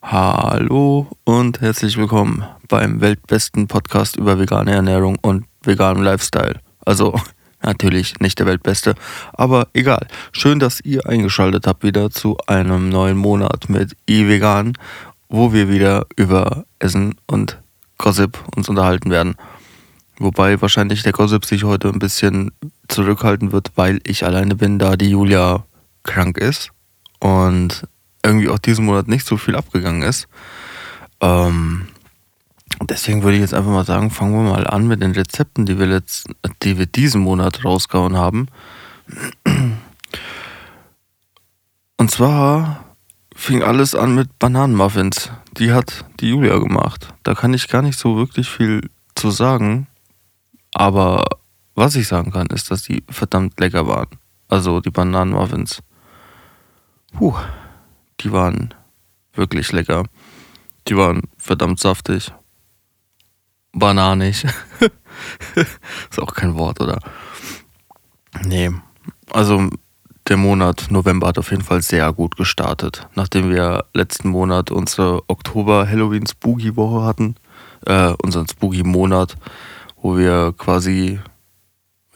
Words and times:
Hallo 0.00 1.08
und 1.24 1.60
herzlich 1.60 1.96
willkommen 1.96 2.44
beim 2.68 3.00
weltbesten 3.00 3.66
Podcast 3.66 4.16
über 4.16 4.38
vegane 4.38 4.70
Ernährung 4.70 5.18
und 5.20 5.44
veganen 5.62 6.04
Lifestyle. 6.04 6.60
Also 6.84 7.20
natürlich 7.62 8.20
nicht 8.20 8.38
der 8.38 8.46
weltbeste, 8.46 8.94
aber 9.32 9.66
egal. 9.74 10.06
Schön, 10.30 10.60
dass 10.60 10.80
ihr 10.80 11.06
eingeschaltet 11.06 11.66
habt 11.66 11.82
wieder 11.82 12.10
zu 12.10 12.38
einem 12.46 12.88
neuen 12.90 13.16
Monat 13.16 13.68
mit 13.68 13.96
iVegan, 14.08 14.74
wo 15.28 15.52
wir 15.52 15.68
wieder 15.68 16.06
über 16.16 16.64
Essen 16.78 17.16
und 17.26 17.58
Gossip 17.98 18.38
uns 18.54 18.68
unterhalten 18.68 19.10
werden. 19.10 19.34
Wobei 20.18 20.62
wahrscheinlich 20.62 21.02
der 21.02 21.12
Gossip 21.12 21.44
sich 21.44 21.64
heute 21.64 21.88
ein 21.88 21.98
bisschen 21.98 22.52
zurückhalten 22.86 23.50
wird, 23.50 23.72
weil 23.74 24.00
ich 24.04 24.24
alleine 24.24 24.54
bin, 24.54 24.78
da 24.78 24.96
die 24.96 25.10
Julia 25.10 25.64
krank 26.04 26.38
ist 26.38 26.70
und 27.18 27.82
irgendwie 28.28 28.48
auch 28.48 28.58
diesen 28.58 28.84
Monat 28.84 29.08
nicht 29.08 29.26
so 29.26 29.36
viel 29.36 29.56
abgegangen 29.56 30.02
ist. 30.02 30.28
Ähm, 31.20 31.88
deswegen 32.82 33.22
würde 33.22 33.36
ich 33.36 33.40
jetzt 33.42 33.54
einfach 33.54 33.70
mal 33.70 33.84
sagen, 33.84 34.10
fangen 34.10 34.34
wir 34.34 34.50
mal 34.50 34.66
an 34.66 34.86
mit 34.86 35.02
den 35.02 35.12
Rezepten, 35.12 35.66
die 35.66 35.78
wir, 35.78 35.86
letzt, 35.86 36.28
die 36.62 36.78
wir 36.78 36.86
diesen 36.86 37.22
Monat 37.22 37.64
rausgehauen 37.64 38.16
haben. 38.16 38.48
Und 41.96 42.10
zwar 42.10 42.84
fing 43.34 43.62
alles 43.62 43.94
an 43.94 44.14
mit 44.14 44.38
Bananenmuffins. 44.38 45.30
Die 45.56 45.72
hat 45.72 46.04
die 46.20 46.30
Julia 46.30 46.58
gemacht. 46.58 47.14
Da 47.22 47.34
kann 47.34 47.54
ich 47.54 47.68
gar 47.68 47.82
nicht 47.82 47.98
so 47.98 48.16
wirklich 48.16 48.48
viel 48.48 48.88
zu 49.14 49.30
sagen. 49.30 49.86
Aber 50.72 51.24
was 51.74 51.96
ich 51.96 52.06
sagen 52.06 52.32
kann, 52.32 52.48
ist, 52.48 52.70
dass 52.70 52.82
die 52.82 53.02
verdammt 53.08 53.58
lecker 53.58 53.86
waren. 53.86 54.08
Also 54.48 54.80
die 54.80 54.90
Bananenmuffins. 54.90 55.80
Puh 57.12 57.34
die 58.20 58.32
waren 58.32 58.74
wirklich 59.32 59.72
lecker. 59.72 60.04
Die 60.88 60.96
waren 60.96 61.22
verdammt 61.36 61.80
saftig. 61.80 62.32
Bananig. 63.72 64.44
ist 66.10 66.20
auch 66.20 66.34
kein 66.34 66.54
Wort, 66.56 66.80
oder? 66.80 66.98
Nee. 68.44 68.70
Also 69.30 69.68
der 70.28 70.36
Monat 70.36 70.86
November 70.90 71.28
hat 71.28 71.38
auf 71.38 71.50
jeden 71.50 71.62
Fall 71.62 71.82
sehr 71.82 72.12
gut 72.12 72.36
gestartet. 72.36 73.08
Nachdem 73.14 73.50
wir 73.50 73.84
letzten 73.94 74.28
Monat 74.28 74.70
unsere 74.70 75.22
Oktober-Halloween-Spooky-Woche 75.28 77.04
hatten, 77.04 77.36
äh, 77.86 78.12
unseren 78.22 78.46
Spooky-Monat, 78.48 79.36
wo 80.00 80.16
wir 80.16 80.54
quasi, 80.56 81.18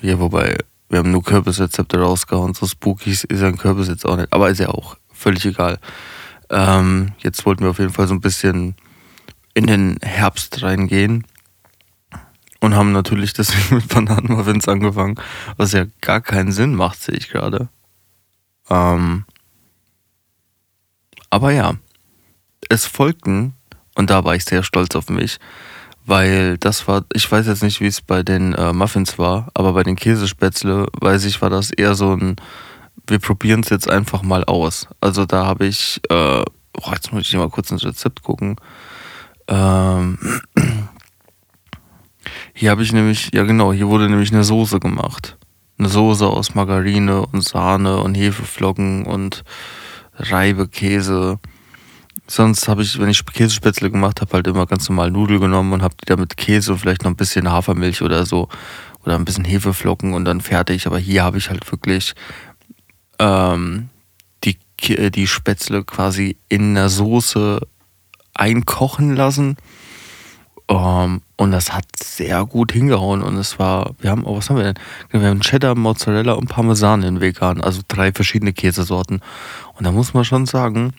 ja, 0.01 0.19
wobei, 0.19 0.59
wir 0.89 0.99
haben 0.99 1.11
nur 1.11 1.23
Kürbisrezepte 1.23 2.01
rausgehauen, 2.01 2.55
so 2.55 2.67
Spookies 2.67 3.25
ist 3.25 3.43
ein 3.43 3.57
Kürbis 3.57 3.89
jetzt 3.89 4.05
auch 4.05 4.17
nicht, 4.17 4.33
aber 4.33 4.51
ist 4.51 4.61
ja 4.61 4.69
auch 4.69 4.97
völlig 5.23 5.47
egal. 5.47 5.79
Ähm, 6.51 7.13
jetzt 7.19 7.47
wollten 7.47 7.63
wir 7.65 7.71
auf 7.71 7.79
jeden 7.79 7.93
Fall 7.93 8.09
so 8.09 8.15
ein 8.15 8.21
bisschen 8.21 8.75
in 9.55 9.67
den 9.67 9.99
Herbst 10.03 10.63
reingehen 10.63 11.27
und 12.61 12.75
haben 12.75 12.93
natürlich 12.93 13.33
deswegen 13.33 13.77
mit 13.77 13.89
Bananenmuffins 13.89 14.69
angefangen, 14.69 15.15
was 15.57 15.73
ja 15.73 15.87
gar 16.01 16.21
keinen 16.21 16.53
Sinn 16.53 16.75
macht, 16.75 17.01
sehe 17.01 17.17
ich 17.17 17.29
gerade. 17.29 17.69
Ähm, 18.69 19.25
aber 21.31 21.53
ja, 21.53 21.75
es 22.69 22.87
folgten, 22.87 23.55
und 23.95 24.11
da 24.11 24.25
war 24.25 24.35
ich 24.35 24.45
sehr 24.45 24.63
stolz 24.63 24.95
auf 24.95 25.09
mich, 25.09 25.39
weil 26.05 26.59
das 26.59 26.89
war, 26.89 27.05
ich 27.13 27.31
weiß 27.31 27.47
jetzt 27.47 27.63
nicht, 27.63 27.81
wie 27.81 27.87
es 27.87 28.01
bei 28.01 28.23
den 28.23 28.55
äh, 28.55 28.73
Muffins 28.73 29.19
war, 29.19 29.51
aber 29.55 29.73
bei 29.73 29.83
den 29.83 29.97
Käsespätzle, 29.97 30.87
weiß 31.01 31.25
ich, 31.25 31.41
war 31.41 31.51
das 31.51 31.71
eher 31.71 31.95
so 31.95 32.15
ein 32.15 32.37
wir 33.07 33.19
probieren 33.19 33.61
es 33.61 33.71
jetzt 33.71 33.91
einfach 33.91 34.23
mal 34.23 34.45
aus. 34.45 34.89
Also 35.01 35.27
da 35.27 35.47
habe 35.47 35.67
ich, 35.67 36.01
äh, 36.09 36.43
oh, 36.43 36.91
jetzt 36.93 37.13
muss 37.13 37.29
ich 37.29 37.35
mal 37.35 37.51
kurz 37.51 37.71
ins 37.71 37.85
Rezept 37.85 38.23
gucken. 38.23 38.57
Ähm, 39.49 40.19
hier 42.55 42.71
habe 42.71 42.83
ich 42.83 42.93
nämlich, 42.93 43.31
ja 43.33 43.45
genau, 43.45 43.73
hier 43.73 43.89
wurde 43.89 44.09
nämlich 44.09 44.33
eine 44.33 44.45
Soße 44.45 44.81
gemacht. 44.81 45.37
Eine 45.79 45.89
Soße 45.89 46.27
aus 46.27 46.55
Margarine 46.55 47.27
und 47.27 47.43
Sahne 47.43 47.99
und 47.99 48.15
Hefeflocken 48.15 49.05
und 49.05 49.43
Reibekäse. 50.15 51.39
Sonst 52.29 52.69
habe 52.69 52.83
ich, 52.83 52.99
wenn 53.01 53.09
ich 53.09 53.27
Käsespätzle 53.27 53.91
gemacht 53.91 54.21
habe, 54.21 54.33
halt 54.33 54.47
immer 54.47 54.67
ganz 54.67 54.89
normal 54.89 55.11
Nudeln 55.11 55.41
genommen 55.41 55.73
und 55.73 55.83
habe 55.83 55.97
die 56.01 56.07
da 56.07 56.17
mit 56.17 56.37
Käse 56.37 56.73
und 56.73 56.79
vielleicht 56.79 57.03
noch 57.03 57.11
ein 57.11 57.17
bisschen 57.17 57.51
Hafermilch 57.51 58.01
oder 58.03 58.25
so 58.25 58.49
oder 59.05 59.17
ein 59.17 59.25
bisschen 59.25 59.45
Hefeflocken 59.45 60.15
und 60.15 60.25
dann 60.25 60.41
fertig. 60.41 60.87
Aber 60.87 60.99
hier 60.99 61.25
habe 61.25 61.39
ich 61.39 61.51
halt 61.51 61.71
wirklich 61.71 62.15
ähm, 63.23 63.89
die, 64.45 64.59
äh, 64.89 65.11
die 65.11 65.27
Spätzle 65.27 65.85
quasi 65.85 66.37
in 66.49 66.75
der 66.75 66.89
Soße 66.89 67.61
einkochen 68.35 69.15
lassen. 69.15 69.57
Um, 70.67 70.79
ähm, 70.79 71.23
und 71.37 71.51
das 71.51 71.73
hat 71.73 71.85
sehr 72.03 72.45
gut 72.47 72.73
hingehauen. 72.73 73.23
Und 73.23 73.37
es 73.37 73.59
war, 73.59 73.95
wir 73.99 74.11
haben, 74.11 74.25
oh, 74.25 74.37
was 74.37 74.49
haben 74.49 74.57
wir 74.57 74.73
denn? 74.73 74.79
Wir 75.11 75.29
haben 75.29 75.41
Cheddar, 75.41 75.75
Mozzarella 75.75 76.33
und 76.33 76.47
Parmesan 76.49 77.03
in 77.03 77.21
vegan, 77.21 77.61
also 77.61 77.83
drei 77.89 78.13
verschiedene 78.13 78.53
Käsesorten. 78.53 79.21
Und 79.75 79.85
da 79.85 79.93
muss 79.93 80.15
man 80.15 80.25
schon 80.25 80.47
sagen, 80.47 80.95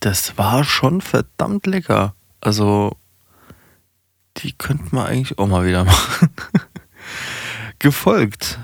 das 0.00 0.38
war 0.38 0.64
schon 0.64 1.00
verdammt 1.00 1.66
lecker. 1.66 2.14
Also, 2.40 2.96
die 4.38 4.52
könnten 4.52 4.96
wir 4.96 5.04
eigentlich 5.04 5.38
auch 5.38 5.48
mal 5.48 5.66
wieder 5.66 5.84
machen. 5.92 6.30
Gefolgt 7.78 8.58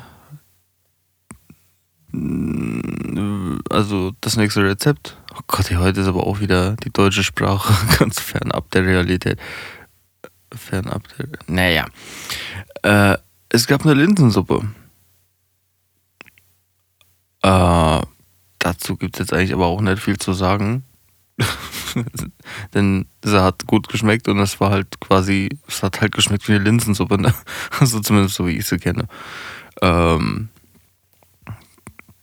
also 3.71 4.12
das 4.21 4.37
nächste 4.37 4.62
Rezept. 4.62 5.17
Oh 5.34 5.41
Gott, 5.47 5.71
heute 5.71 6.00
ist 6.00 6.06
aber 6.06 6.27
auch 6.27 6.41
wieder 6.41 6.77
die 6.77 6.91
deutsche 6.91 7.25
Sprache 7.25 7.75
ganz 7.99 8.21
fernab 8.21 8.71
der 8.71 8.84
Realität. 8.84 9.39
Fernab 10.55 11.03
der. 11.17 11.28
Naja. 11.47 11.87
Äh, 12.83 13.17
es 13.49 13.67
gab 13.67 13.84
eine 13.84 13.95
Linsensuppe. 13.95 14.67
Äh, 17.43 18.00
dazu 18.59 18.97
gibt 18.97 19.17
es 19.17 19.21
jetzt 19.21 19.33
eigentlich 19.33 19.55
aber 19.55 19.67
auch 19.67 19.81
nicht 19.81 20.03
viel 20.03 20.19
zu 20.19 20.33
sagen. 20.33 20.84
Denn 22.75 23.06
es 23.23 23.33
hat 23.33 23.67
gut 23.67 23.89
geschmeckt 23.89 24.29
und 24.29 24.39
es 24.39 24.61
war 24.61 24.71
halt 24.71 25.00
quasi, 25.00 25.49
es 25.67 25.83
hat 25.83 26.00
halt 26.00 26.12
geschmeckt 26.12 26.47
wie 26.49 26.53
eine 26.53 26.65
Linsensuppe, 26.65 27.21
ne? 27.21 27.34
Also 27.81 28.00
zumindest 28.00 28.37
so 28.37 28.47
wie 28.47 28.59
ich 28.59 28.67
sie 28.67 28.79
kenne. 28.79 29.09
Ähm, 29.81 30.49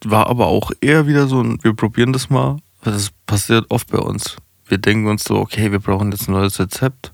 war 0.06 0.28
aber 0.28 0.48
auch 0.48 0.72
eher 0.82 1.08
wieder 1.08 1.28
so 1.28 1.42
ein, 1.42 1.64
wir 1.64 1.74
probieren 1.74 2.14
das 2.14 2.30
mal. 2.30 2.58
Das 2.84 3.12
passiert 3.26 3.66
oft 3.70 3.90
bei 3.92 4.00
uns. 4.00 4.38
Wir 4.66 4.78
denken 4.78 5.08
uns 5.08 5.24
so, 5.24 5.36
okay, 5.36 5.72
wir 5.72 5.80
brauchen 5.80 6.12
jetzt 6.12 6.30
ein 6.30 6.34
neues 6.34 6.60
Rezept, 6.60 7.14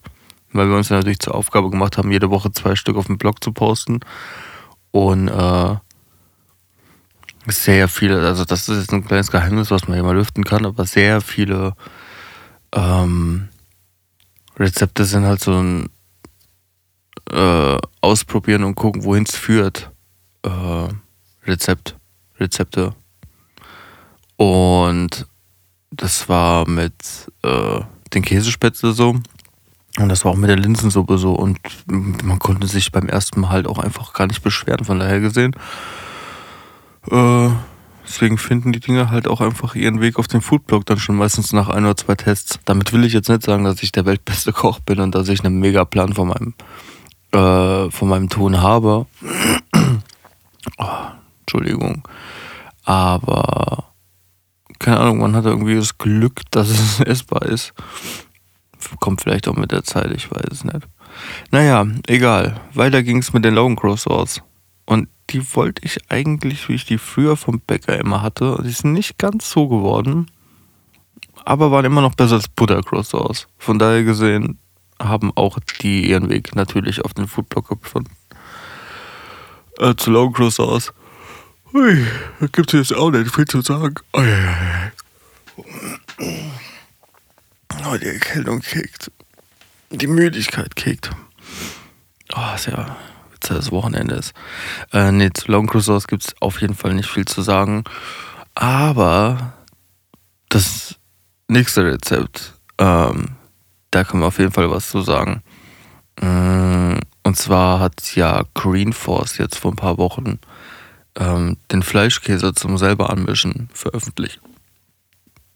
weil 0.52 0.70
wir 0.70 0.76
uns 0.76 0.90
ja 0.90 0.98
natürlich 0.98 1.20
zur 1.20 1.36
Aufgabe 1.36 1.70
gemacht 1.70 1.98
haben, 1.98 2.12
jede 2.12 2.30
Woche 2.30 2.52
zwei 2.52 2.76
Stück 2.76 2.98
auf 2.98 3.08
dem 3.08 3.18
Blog 3.18 3.44
zu 3.44 3.52
posten. 3.52 4.02
Und 4.92 5.28
äh, 5.28 5.76
sehr 7.48 7.88
viele, 7.88 8.26
also 8.28 8.46
das 8.46 8.70
ist 8.70 8.80
jetzt 8.80 8.94
ein 8.94 9.06
kleines 9.06 9.32
Geheimnis, 9.32 9.72
was 9.72 9.88
man 9.88 9.96
hier 9.96 10.04
mal 10.04 10.16
lüften 10.16 10.44
kann, 10.44 10.66
aber 10.66 10.86
sehr 10.86 11.22
viele 11.22 11.76
ähm, 12.74 13.50
Rezepte 14.58 15.06
sind 15.06 15.26
halt 15.26 15.42
so 15.42 15.54
ein 15.54 15.90
äh, 17.32 17.78
Ausprobieren 18.02 18.64
und 18.64 18.76
gucken, 18.76 19.04
wohin 19.04 19.26
es 19.28 19.36
führt. 19.36 19.92
Äh, 20.44 20.90
Rezept. 21.46 21.98
Rezepte. 22.40 22.94
Und 24.38 25.28
das 25.92 26.28
war 26.28 26.68
mit 26.68 27.32
äh, 27.44 27.80
den 28.14 28.24
Käsespätzle 28.24 28.94
so. 28.94 29.16
Und 29.98 30.10
das 30.10 30.26
war 30.26 30.34
auch 30.34 30.38
mit 30.38 30.50
der 30.50 30.58
Linsensuppe 30.58 31.18
so. 31.18 31.34
Und 31.34 31.60
man 31.88 32.40
konnte 32.40 32.68
sich 32.68 32.92
beim 32.92 33.08
ersten 33.08 33.40
Mal 33.42 33.50
halt 33.50 33.68
auch 33.68 33.80
einfach 33.80 34.14
gar 34.14 34.28
nicht 34.28 34.44
beschweren, 34.44 34.84
von 34.84 35.00
daher 35.00 35.22
gesehen. 35.22 35.56
Äh, 37.10 37.50
deswegen 38.06 38.38
finden 38.38 38.74
die 38.74 38.82
Dinge 38.82 39.10
halt 39.10 39.28
auch 39.28 39.40
einfach 39.40 39.76
ihren 39.76 40.02
Weg 40.02 40.20
auf 40.20 40.28
den 40.28 40.42
Foodblog 40.42 40.86
dann 40.86 41.00
schon 41.00 41.16
meistens 41.16 41.54
nach 41.54 41.70
ein 41.70 41.86
oder 41.86 41.96
zwei 41.96 42.16
Tests. 42.16 42.60
Damit 42.66 42.92
will 42.92 43.06
ich 43.06 43.14
jetzt 43.14 43.30
nicht 43.30 43.44
sagen, 43.44 43.64
dass 43.64 43.84
ich 43.84 43.94
der 43.94 44.06
weltbeste 44.06 44.52
Koch 44.54 44.80
bin 44.80 45.00
und 45.00 45.16
dass 45.16 45.30
ich 45.30 45.46
einen 45.46 45.60
Megaplan 45.60 46.14
von 46.14 46.28
meinem, 46.28 46.54
äh, 47.32 47.90
von 47.90 48.10
meinem 48.10 48.28
Ton 48.28 48.62
habe. 48.62 49.06
oh, 50.78 50.86
Entschuldigung. 51.42 52.04
Aber 52.86 53.96
keine 54.80 55.00
Ahnung, 55.00 55.20
man 55.20 55.36
hat 55.36 55.46
irgendwie 55.46 55.76
das 55.76 55.98
Glück, 55.98 56.42
dass 56.52 56.70
es 56.70 57.00
essbar 57.02 57.44
ist. 57.44 57.74
Kommt 59.00 59.22
vielleicht 59.22 59.48
auch 59.48 59.56
mit 59.56 59.72
der 59.72 59.84
Zeit, 59.84 60.12
ich 60.12 60.30
weiß 60.32 60.46
es 60.52 60.64
nicht. 60.64 60.88
Naja, 61.50 61.88
egal. 62.08 62.60
Weiter 62.74 63.02
ging 63.04 63.18
es 63.18 63.34
mit 63.34 63.44
den 63.44 63.56
Logan 63.56 63.76
Crow 63.76 64.00
Sauce. 64.00 64.42
Und 64.86 65.10
die 65.32 65.56
wollte 65.56 65.84
ich 65.84 66.12
eigentlich, 66.12 66.70
wie 66.70 66.76
ich 66.76 66.86
die 66.86 67.00
früher 67.00 67.36
vom 67.36 67.60
Bäcker 67.60 67.98
immer 68.00 68.22
hatte. 68.22 68.62
Die 68.64 68.70
sind 68.70 68.94
nicht 68.94 69.18
ganz 69.18 69.50
so 69.50 69.68
geworden, 69.68 70.30
aber 71.46 71.72
waren 71.72 71.86
immer 71.86 72.02
noch 72.02 72.14
besser 72.14 72.36
als 72.36 72.48
Butter 72.48 72.82
Sauce. 73.04 73.48
Von 73.58 73.80
daher 73.80 74.04
gesehen 74.04 74.60
haben 75.02 75.32
auch 75.36 75.58
die 75.82 76.10
ihren 76.10 76.30
Weg 76.30 76.56
natürlich 76.56 77.04
auf 77.04 77.14
den 77.14 77.28
Foodblog 77.28 77.82
gefunden. 77.82 78.12
Äh, 79.80 79.96
zu 79.96 80.12
Logan 80.12 80.34
Crow 80.34 80.54
Sauce. 80.54 80.94
Ui, 81.76 82.08
da 82.40 82.48
gibt 82.48 82.74
es 82.74 82.90
jetzt 82.90 82.98
auch 82.98 83.12
nicht 83.12 83.36
viel 83.36 83.44
zu 83.44 83.60
sagen. 83.60 83.96
Oh, 84.14 84.22
die 87.98 88.06
Erkältung 88.06 88.62
kickt. 88.62 89.12
Die 89.90 90.08
Müdigkeit 90.08 90.78
kickt. 90.78 91.12
Oh, 92.34 92.56
ist 92.56 92.68
ja 92.68 92.96
das 93.42 93.74
Wochenende 93.74 94.16
ist. 94.16 94.34
Äh, 94.94 95.12
nee, 95.12 95.30
zu 95.34 95.52
Long 95.52 95.68
Crusoes 95.68 96.08
gibt 96.08 96.24
es 96.24 96.34
auf 96.42 96.62
jeden 96.62 96.76
Fall 96.76 96.94
nicht 96.94 97.10
viel 97.10 97.26
zu 97.26 97.42
sagen. 97.42 97.84
Aber 98.54 99.52
das 100.48 100.96
nächste 101.50 101.84
Rezept, 101.84 102.54
ähm, 102.78 103.36
da 103.92 104.06
kann 104.06 104.22
man 104.22 104.30
auf 104.30 104.40
jeden 104.40 104.54
Fall 104.54 104.72
was 104.72 104.90
zu 104.90 105.02
sagen. 105.02 105.44
Mm, 106.22 107.00
und 107.24 107.38
zwar 107.38 107.82
hat 107.82 108.16
ja 108.16 108.44
Green 108.54 108.94
Force 108.94 109.40
jetzt 109.40 109.58
vor 109.58 109.74
ein 109.74 109.76
paar 109.76 109.98
Wochen 109.98 110.40
ähm, 111.18 111.58
den 111.72 111.84
Fleischkäse 111.84 112.54
zum 112.54 112.78
selber 112.78 113.10
anmischen 113.10 113.70
veröffentlicht. 113.74 114.40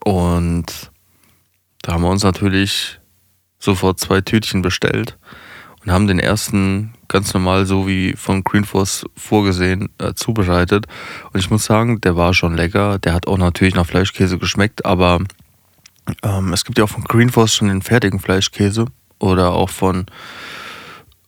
Und 0.04 0.92
da 1.82 1.94
haben 1.94 2.04
wir 2.04 2.10
uns 2.10 2.24
natürlich 2.24 3.00
sofort 3.60 4.00
zwei 4.00 4.22
Tütchen 4.22 4.62
bestellt 4.62 5.18
und 5.84 5.92
haben 5.92 6.08
den 6.08 6.20
ersten 6.20 6.94
ganz 7.08 7.34
normal 7.34 7.66
so 7.66 7.88
wie 7.88 8.14
von 8.14 8.44
Green 8.44 8.64
Force 8.64 9.06
vorgesehen 9.16 9.90
äh, 9.98 10.14
zubereitet. 10.14 10.86
Und 11.34 11.40
ich 11.40 11.50
muss 11.50 11.66
sagen, 11.66 12.00
der 12.02 12.16
war 12.16 12.34
schon 12.34 12.56
lecker. 12.56 13.00
Der 13.00 13.14
hat 13.14 13.28
auch 13.28 13.38
natürlich 13.38 13.76
nach 13.76 13.86
Fleischkäse 13.86 14.38
geschmeckt, 14.38 14.86
aber 14.86 15.20
ähm, 16.24 16.54
es 16.54 16.64
gibt 16.64 16.78
ja 16.78 16.86
auch 16.86 16.90
von 16.90 17.04
Green 17.04 17.30
Force 17.30 17.56
schon 17.56 17.68
den 17.68 17.82
fertigen 17.82 18.20
Fleischkäse 18.20 18.86
oder 19.20 19.52
auch 19.52 19.70
von 19.70 20.06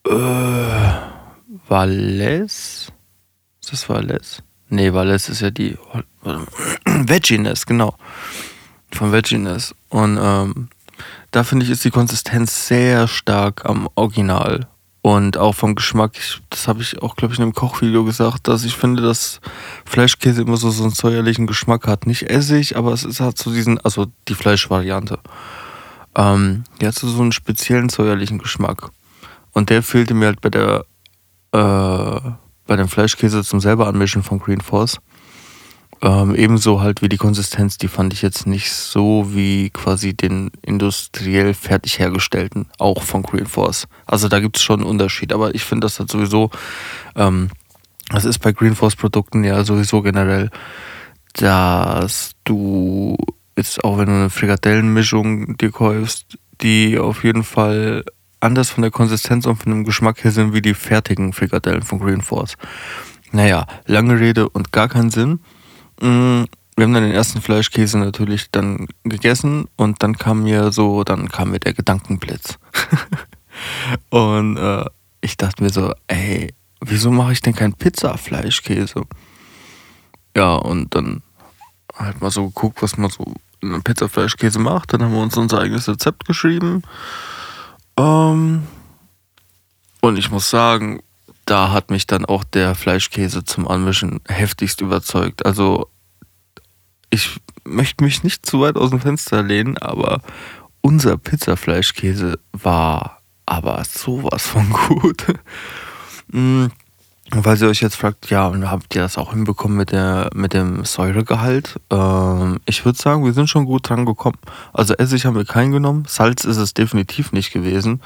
äh, 0.08 0.12
Valles. 1.68 2.92
Ist 3.62 3.72
das 3.72 3.90
Valles? 3.90 4.44
Nee, 4.70 4.94
Valles 4.94 5.30
ist 5.30 5.42
ja 5.42 5.52
die 5.52 5.78
Vegginess, 6.86 7.66
genau. 7.66 7.96
Von 8.92 9.12
Vegginess. 9.12 9.76
Und 9.90 10.18
ähm, 10.22 10.70
da 11.32 11.44
finde 11.44 11.66
ich, 11.66 11.72
ist 11.72 11.86
die 11.86 11.92
Konsistenz 11.92 12.68
sehr 12.68 13.08
stark 13.08 13.66
am 13.66 13.88
Original. 13.96 14.68
Und 15.04 15.38
auch 15.38 15.56
vom 15.56 15.74
Geschmack, 15.74 16.12
ich, 16.16 16.42
das 16.50 16.68
habe 16.68 16.82
ich 16.82 17.02
auch, 17.02 17.16
glaube 17.16 17.34
ich, 17.34 17.40
in 17.40 17.44
einem 17.44 17.54
Kochvideo 17.54 18.04
gesagt, 18.04 18.48
dass 18.48 18.64
ich 18.64 18.76
finde, 18.76 19.02
dass 19.02 19.42
Fleischkäse 19.86 20.44
immer 20.44 20.58
so, 20.58 20.70
so 20.70 20.84
einen 20.84 20.94
säuerlichen 20.94 21.48
Geschmack 21.48 21.88
hat. 21.88 22.06
Nicht 22.06 22.30
Essig, 22.30 22.78
aber 22.78 22.94
es 22.94 23.04
ist 23.04 23.20
halt 23.20 23.38
so 23.38 23.52
diesen, 23.52 23.80
also 23.80 24.08
die 24.28 24.36
Fleischvariante. 24.36 25.20
Ähm, 26.16 26.66
die 26.80 26.88
hat 26.88 26.96
so, 26.96 27.08
so 27.08 27.22
einen 27.22 27.32
speziellen 27.32 27.90
säuerlichen 27.90 28.38
Geschmack. 28.38 28.92
Und 29.54 29.70
der 29.70 29.82
fehlte 29.82 30.14
mir 30.14 30.28
halt 30.28 30.42
bei 30.42 30.50
der, 30.50 30.86
äh, 31.52 32.32
bei 32.72 32.78
dem 32.78 32.88
Fleischkäse 32.88 33.44
zum 33.44 33.60
selber 33.60 33.88
anmischen 33.88 34.24
von 34.24 34.40
Green 34.40 34.62
Force. 34.62 35.02
Ähm, 36.02 36.34
ebenso 36.36 36.80
halt 36.80 37.02
wie 37.02 37.10
die 37.10 37.18
Konsistenz, 37.18 37.78
die 37.78 37.90
fand 37.90 38.14
ich 38.14 38.22
jetzt 38.22 38.48
nicht 38.48 38.72
so 38.72 39.28
wie 39.34 39.72
quasi 39.72 40.14
den 40.14 40.52
industriell 40.62 41.54
fertig 41.54 42.00
hergestellten, 42.00 42.68
auch 42.78 43.04
von 43.04 43.24
Green 43.24 43.46
Force. 43.46 43.90
Also 44.06 44.30
da 44.30 44.40
gibt 44.40 44.56
es 44.56 44.64
schon 44.64 44.80
einen 44.80 44.90
Unterschied, 44.90 45.34
aber 45.34 45.54
ich 45.54 45.66
finde 45.66 45.84
das 45.84 46.00
halt 46.00 46.10
sowieso, 46.10 46.50
ähm, 47.18 47.50
das 48.08 48.24
ist 48.24 48.40
bei 48.40 48.54
Green 48.54 48.76
Force 48.76 48.96
Produkten 48.96 49.44
ja 49.44 49.66
sowieso 49.66 50.02
generell, 50.02 50.50
dass 51.34 52.32
du 52.46 53.18
jetzt 53.58 53.84
auch 53.84 53.98
wenn 53.98 54.06
du 54.06 54.14
eine 54.14 54.30
Frikadellenmischung 54.30 55.58
dir 55.58 55.72
kaufst, 55.74 56.38
die 56.62 56.98
auf 56.98 57.26
jeden 57.26 57.44
Fall 57.44 58.06
anders 58.42 58.70
von 58.70 58.82
der 58.82 58.92
Konsistenz 58.92 59.46
und 59.46 59.58
von 59.58 59.72
dem 59.72 59.84
Geschmack 59.84 60.24
her 60.24 60.32
sind 60.32 60.54
wie 60.54 60.62
die 60.62 60.74
fertigen 60.74 61.34
Frikadellen 61.34 61.84
von 61.84 62.00
Green 62.00 62.22
Force. 62.22 62.58
Naja, 63.32 63.66
lange 63.86 64.20
Rede 64.20 64.50
und 64.50 64.72
gar 64.72 64.90
keinen 64.90 65.10
Sinn. 65.10 65.40
Mm, 66.02 66.44
wir 66.76 66.86
haben 66.86 66.94
dann 66.94 67.04
den 67.04 67.12
ersten 67.12 67.42
Fleischkäse 67.42 67.98
natürlich 67.98 68.52
dann 68.52 68.88
gegessen 69.04 69.66
und 69.76 70.04
dann 70.04 70.18
kam 70.18 70.44
mir 70.44 70.72
so, 70.72 71.04
dann 71.04 71.30
kam 71.30 71.52
mir 71.52 71.60
der 71.60 71.74
Gedankenblitz. 71.74 72.58
und 74.10 74.58
äh, 74.58 74.86
ich 75.22 75.38
dachte 75.38 75.64
mir 75.64 75.70
so, 75.70 75.94
ey, 76.08 76.54
wieso 76.82 77.12
mache 77.12 77.34
ich 77.34 77.42
denn 77.42 77.54
kein 77.54 77.74
Pizza-Fleischkäse? 77.74 79.04
Ja, 80.36 80.56
und 80.56 80.96
dann 80.96 81.22
halt 81.96 82.22
mal 82.22 82.32
so 82.32 82.48
geguckt, 82.48 82.82
was 82.82 82.98
man 82.98 83.10
so 83.10 83.36
in 83.62 83.74
einem 83.74 83.84
Pizza-Fleischkäse 83.84 84.60
macht. 84.60 84.94
Dann 84.94 85.04
haben 85.04 85.14
wir 85.14 85.22
uns 85.22 85.38
unser 85.38 85.60
eigenes 85.60 85.88
Rezept 85.88 86.26
geschrieben. 86.26 86.82
Ähm, 88.02 88.64
und 90.02 90.18
ich 90.18 90.32
muss 90.32 90.50
sagen, 90.50 91.02
da 91.46 91.72
hat 91.72 91.92
mich 91.92 92.08
dann 92.08 92.26
auch 92.26 92.44
der 92.44 92.76
Fleischkäse 92.76 93.44
zum 93.44 93.68
Anmischen 93.68 94.22
heftigst 94.28 94.82
überzeugt. 94.82 95.46
Also 95.46 95.88
ich 97.10 97.40
möchte 97.64 98.04
mich 98.04 98.24
nicht 98.24 98.46
zu 98.46 98.62
weit 98.62 98.78
aus 98.78 98.90
dem 98.90 99.02
Fenster 99.02 99.44
lehnen, 99.44 99.78
aber 99.78 100.22
unser 100.82 101.18
Pizzafleischkäse 101.18 102.40
war 102.54 103.22
aber 103.46 103.84
sowas 103.84 104.48
von 104.48 104.70
gut. 104.88 105.26
Weil 107.34 107.62
ihr 107.62 107.70
euch 107.70 107.82
jetzt 107.82 107.96
fragt, 107.96 108.30
ja, 108.30 108.52
habt 108.70 108.94
ihr 108.94 109.04
das 109.04 109.18
auch 109.18 109.32
hinbekommen 109.32 109.78
mit, 109.78 109.94
der, 109.94 110.30
mit 110.34 110.54
dem 110.54 110.84
Säuregehalt? 110.84 111.80
Ähm, 111.90 112.60
ich 112.66 112.84
würde 112.84 113.00
sagen, 113.00 113.24
wir 113.24 113.32
sind 113.32 113.50
schon 113.50 113.66
gut 113.66 113.88
dran 113.88 114.06
gekommen. 114.06 114.38
Also 114.74 114.94
Essig 114.96 115.26
haben 115.26 115.38
wir 115.38 115.46
keinen 115.46 115.72
genommen, 115.72 116.04
Salz 116.08 116.44
ist 116.44 116.58
es 116.58 116.74
definitiv 116.74 117.32
nicht 117.32 117.54
gewesen. 117.54 118.02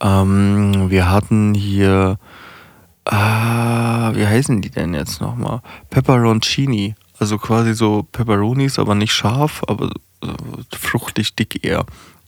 Ähm, 0.00 0.90
wir 0.90 1.08
hatten 1.08 1.54
hier, 1.54 2.18
ah, 3.04 4.10
wie 4.14 4.26
heißen 4.26 4.60
die 4.60 4.70
denn 4.70 4.94
jetzt 4.94 5.20
nochmal? 5.20 5.60
Pepperoncini, 5.90 6.96
also 7.20 7.38
quasi 7.38 7.72
so 7.72 8.02
Pepperonis, 8.10 8.80
aber 8.80 8.96
nicht 8.96 9.12
scharf, 9.12 9.62
aber 9.68 9.90
äh, 10.22 10.26
fruchtig 10.76 11.36
dick 11.36 11.64
eher. 11.64 11.86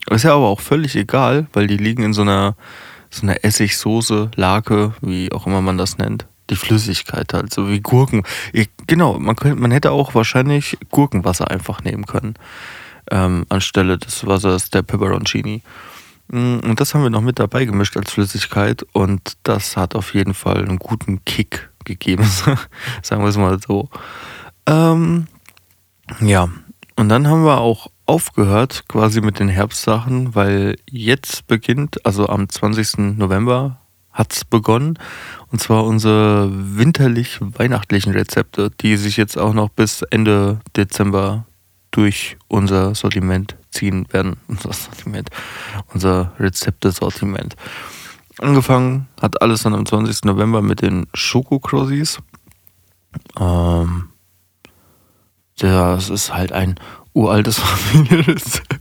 Ist 0.09 0.23
ja 0.23 0.35
aber 0.35 0.47
auch 0.47 0.61
völlig 0.61 0.95
egal, 0.95 1.49
weil 1.53 1.67
die 1.67 1.77
liegen 1.77 2.05
in 2.05 2.15
so 2.15 2.23
einer 2.23 2.55
so 3.11 3.23
eine 3.23 3.43
Essigsoße, 3.43 4.31
Lake, 4.37 4.95
wie 5.01 5.33
auch 5.33 5.47
immer 5.47 5.61
man 5.61 5.79
das 5.79 5.99
nennt. 5.99 6.27
Die 6.51 6.57
Flüssigkeit 6.57 7.33
halt, 7.35 7.53
so 7.53 7.69
wie 7.69 7.81
Gurken. 7.81 8.23
Ich, 8.53 8.71
genau, 8.87 9.19
man, 9.19 9.37
könnte, 9.37 9.61
man 9.61 9.71
hätte 9.71 9.93
auch 9.93 10.15
wahrscheinlich 10.15 10.79
Gurkenwasser 10.91 11.51
einfach 11.51 11.83
nehmen 11.83 12.07
können. 12.07 12.35
Ähm, 13.11 13.47
anstelle 13.49 13.99
des 13.99 14.27
Wassers 14.27 14.71
der 14.71 14.83
Peperoncini. 14.83 15.63
Mm, 16.29 16.59
und 16.59 16.81
das 16.81 16.95
haben 16.95 17.03
wir 17.03 17.11
noch 17.11 17.23
mit 17.23 17.39
dabei 17.39 17.65
gemischt 17.65 17.97
als 17.97 18.13
Flüssigkeit 18.13 18.85
und 18.93 19.37
das 19.43 19.77
hat 19.77 19.95
auf 19.95 20.15
jeden 20.15 20.35
Fall 20.35 20.59
einen 20.59 20.79
guten 20.79 21.25
Kick 21.25 21.71
gegeben, 21.85 22.25
sagen 23.03 23.23
wir 23.23 23.29
es 23.29 23.37
mal 23.37 23.59
so. 23.67 23.89
Ähm, 24.67 25.27
ja, 26.21 26.49
und 26.97 27.09
dann 27.09 27.29
haben 27.29 27.45
wir 27.45 27.59
auch 27.59 27.91
aufgehört 28.09 28.89
quasi 28.89 29.21
mit 29.21 29.39
den 29.39 29.49
Herbstsachen, 29.49 30.35
weil 30.35 30.77
jetzt 30.91 31.47
beginnt, 31.47 32.05
also 32.07 32.27
am 32.29 32.49
20. 32.49 33.17
November 33.19 33.81
hat 34.11 34.33
es 34.33 34.45
begonnen. 34.45 34.99
Und 35.53 35.61
zwar 35.61 35.85
unsere 35.85 36.51
winterlich-weihnachtlichen 36.51 38.13
Rezepte, 38.13 38.71
die 38.81 38.97
sich 38.97 39.17
jetzt 39.19 39.37
auch 39.37 39.53
noch 39.53 39.69
bis 39.69 40.03
Ende 40.03 40.61
Dezember 40.75 41.47
durch 41.91 42.39
unser 42.49 42.95
Sortiment 42.95 43.57
ziehen 43.71 44.07
werden. 44.11 44.37
Unser 44.49 44.73
Sortiment, 44.73 45.31
unser 45.93 46.33
Rezeptesortiment. 46.39 47.57
Angefangen 48.39 49.09
hat 49.21 49.43
alles 49.43 49.63
dann 49.63 49.75
am 49.75 49.85
20. 49.85 50.25
November 50.25 50.63
mit 50.63 50.81
den 50.81 51.07
Schokokrossis. 51.13 52.19
Ähm, 53.39 54.09
das 55.59 56.09
ist 56.09 56.33
halt 56.33 56.53
ein 56.53 56.77
uraltes 57.19 57.59
Familienrezept. 57.59 58.81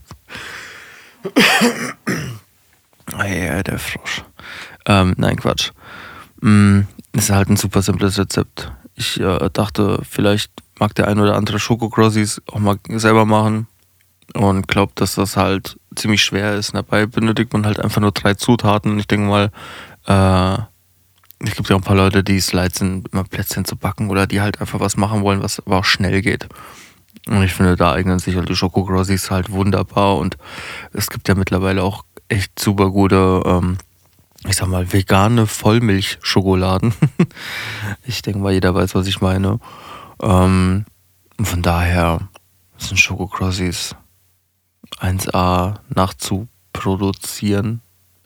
ja, 3.12 3.64
der 3.64 3.80
Frosch. 3.80 4.24
Ähm, 4.86 5.16
nein, 5.18 5.38
Quatsch. 5.38 5.72
Mm, 6.42 6.82
ist 7.14 7.32
halt 7.32 7.50
ein 7.50 7.58
super 7.58 7.82
simples 7.82 8.18
Rezept. 8.18 8.72
Ich 8.96 9.20
äh, 9.20 9.50
dachte, 9.52 10.00
vielleicht 10.08 10.52
mag 10.80 10.94
der 10.96 11.08
ein 11.08 11.20
oder 11.20 11.36
andere 11.36 11.60
Schokokrossis 11.60 12.42
auch 12.52 12.60
mal 12.60 12.78
selber 12.90 13.26
machen 13.26 13.68
und 14.36 14.68
glaubt, 14.68 15.02
dass 15.02 15.16
das 15.16 15.36
halt 15.36 15.78
ziemlich 15.96 16.24
schwer 16.24 16.54
ist. 16.56 16.76
Dabei 16.76 17.08
benötigt 17.08 17.54
man 17.54 17.66
halt 17.66 17.80
einfach 17.80 18.02
nur 18.02 18.12
drei 18.12 18.36
Zutaten. 18.36 19.00
Ich 19.00 19.08
denke 19.08 19.28
mal, 19.28 19.52
äh, 20.06 20.62
es 21.40 21.56
gibt 21.56 21.70
ja 21.70 21.76
auch 21.76 21.80
ein 21.80 21.86
paar 21.86 21.96
Leute, 21.96 22.24
die 22.24 22.38
es 22.38 22.54
leid 22.54 22.76
sind, 22.76 23.08
immer 23.12 23.24
Plätzchen 23.24 23.66
zu 23.66 23.76
backen 23.76 24.10
oder 24.10 24.28
die 24.28 24.42
halt 24.42 24.62
einfach 24.62 24.80
was 24.80 24.98
machen 24.98 25.22
wollen, 25.22 25.42
was 25.42 25.60
aber 25.60 25.78
auch 25.78 25.86
schnell 25.86 26.22
geht. 26.22 26.48
Und 27.28 27.44
ich 27.44 27.54
finde, 27.54 27.76
da 27.76 27.92
eignen 27.92 28.20
sich 28.20 28.36
halt 28.36 28.50
die 28.50 28.56
Schokokrossis 28.56 29.32
halt 29.32 29.52
wunderbar 29.52 30.18
und 30.18 30.38
es 30.94 31.10
gibt 31.10 31.28
ja 31.28 31.36
mittlerweile 31.36 31.84
auch 31.84 32.06
echt 32.30 32.58
super 32.58 32.90
gute, 32.90 33.44
ähm, 33.46 33.78
ich 34.48 34.56
sag 34.56 34.68
mal, 34.68 34.92
vegane 34.92 35.46
Vollmilchschokoladen. 35.46 36.94
ich 38.06 38.22
denke 38.22 38.40
mal, 38.40 38.54
jeder 38.54 38.74
weiß, 38.74 38.96
was 38.96 39.08
ich 39.08 39.20
meine. 39.20 39.60
Ähm, 40.22 40.86
von 41.42 41.62
daher 41.62 42.30
sind 42.78 42.98
Schokokrossis 42.98 43.96
1A 45.00 45.80
nachzuproduzieren. 45.94 47.82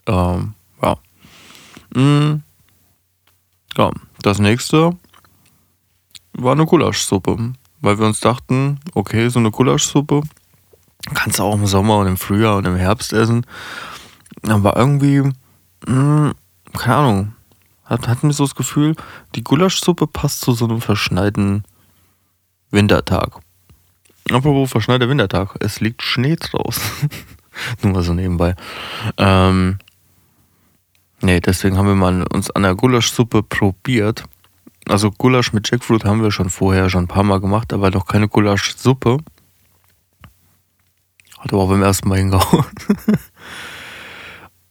Ähm, 0.06 0.54
ja. 0.80 0.96
Mm. 1.94 2.42
Ja, 3.76 3.90
das 4.20 4.38
nächste 4.38 4.96
war 6.34 6.52
eine 6.52 6.66
Gulaschsuppe 6.66 7.54
weil 7.82 7.98
wir 7.98 8.06
uns 8.06 8.20
dachten, 8.20 8.80
okay, 8.94 9.28
so 9.28 9.38
eine 9.38 9.50
Gulaschsuppe 9.50 10.22
Kannst 11.14 11.38
du 11.38 11.42
auch 11.42 11.54
im 11.54 11.66
Sommer 11.66 11.98
und 11.98 12.06
im 12.06 12.16
Frühjahr 12.16 12.56
und 12.56 12.66
im 12.66 12.76
Herbst 12.76 13.12
essen. 13.12 13.44
Aber 14.46 14.76
irgendwie, 14.76 15.20
mh, 15.20 15.32
hm, 15.86 16.32
keine 16.72 16.96
Ahnung, 16.96 17.32
hat, 17.84 18.08
hat 18.08 18.22
mir 18.22 18.32
so 18.32 18.44
das 18.44 18.54
Gefühl, 18.54 18.94
die 19.34 19.44
Gulaschsuppe 19.44 20.06
passt 20.06 20.40
zu 20.40 20.52
so 20.52 20.64
einem 20.64 20.80
verschneiten 20.80 21.64
Wintertag. 22.70 23.40
Apropos 24.30 24.70
verschneiter 24.70 25.08
Wintertag, 25.08 25.56
es 25.60 25.80
liegt 25.80 26.02
Schnee 26.02 26.36
draußen. 26.36 26.82
Nur 27.82 27.92
mal 27.92 28.02
so 28.02 28.14
nebenbei. 28.14 28.54
Ähm, 29.18 29.78
nee, 31.20 31.40
deswegen 31.40 31.76
haben 31.76 31.88
wir 31.88 31.94
mal 31.96 32.24
uns 32.28 32.50
an 32.52 32.62
der 32.62 32.76
Gulaschsuppe 32.76 33.42
probiert. 33.42 34.24
Also 34.88 35.10
Gulasch 35.10 35.52
mit 35.52 35.70
Jackfruit 35.70 36.04
haben 36.04 36.22
wir 36.22 36.32
schon 36.32 36.50
vorher 36.50 36.90
schon 36.90 37.04
ein 37.04 37.08
paar 37.08 37.22
Mal 37.22 37.40
gemacht, 37.40 37.72
aber 37.72 37.90
noch 37.90 38.06
keine 38.06 38.28
Gulaschsuppe. 38.28 39.18
Hat 41.38 41.52
aber 41.52 41.62
auch 41.62 41.68
beim 41.68 41.82
ersten 41.82 42.08
Mal 42.08 42.18
hingehauen. 42.18 42.64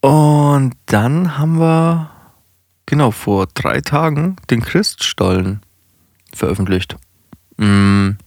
Und 0.00 0.74
dann 0.86 1.38
haben 1.38 1.58
wir, 1.58 2.10
genau, 2.86 3.10
vor 3.10 3.46
drei 3.54 3.80
Tagen 3.80 4.36
den 4.50 4.62
Christstollen 4.62 5.60
veröffentlicht. 6.34 6.96
Mhm. 7.56 8.18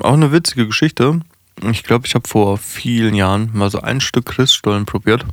Auch 0.00 0.14
eine 0.14 0.32
witzige 0.32 0.66
Geschichte. 0.66 1.20
Ich 1.62 1.82
glaube, 1.82 2.06
ich 2.06 2.14
habe 2.14 2.28
vor 2.28 2.56
vielen 2.56 3.14
Jahren 3.14 3.50
mal 3.52 3.70
so 3.70 3.80
ein 3.80 4.00
Stück 4.00 4.26
Christstollen 4.26 4.86
probiert 4.86 5.26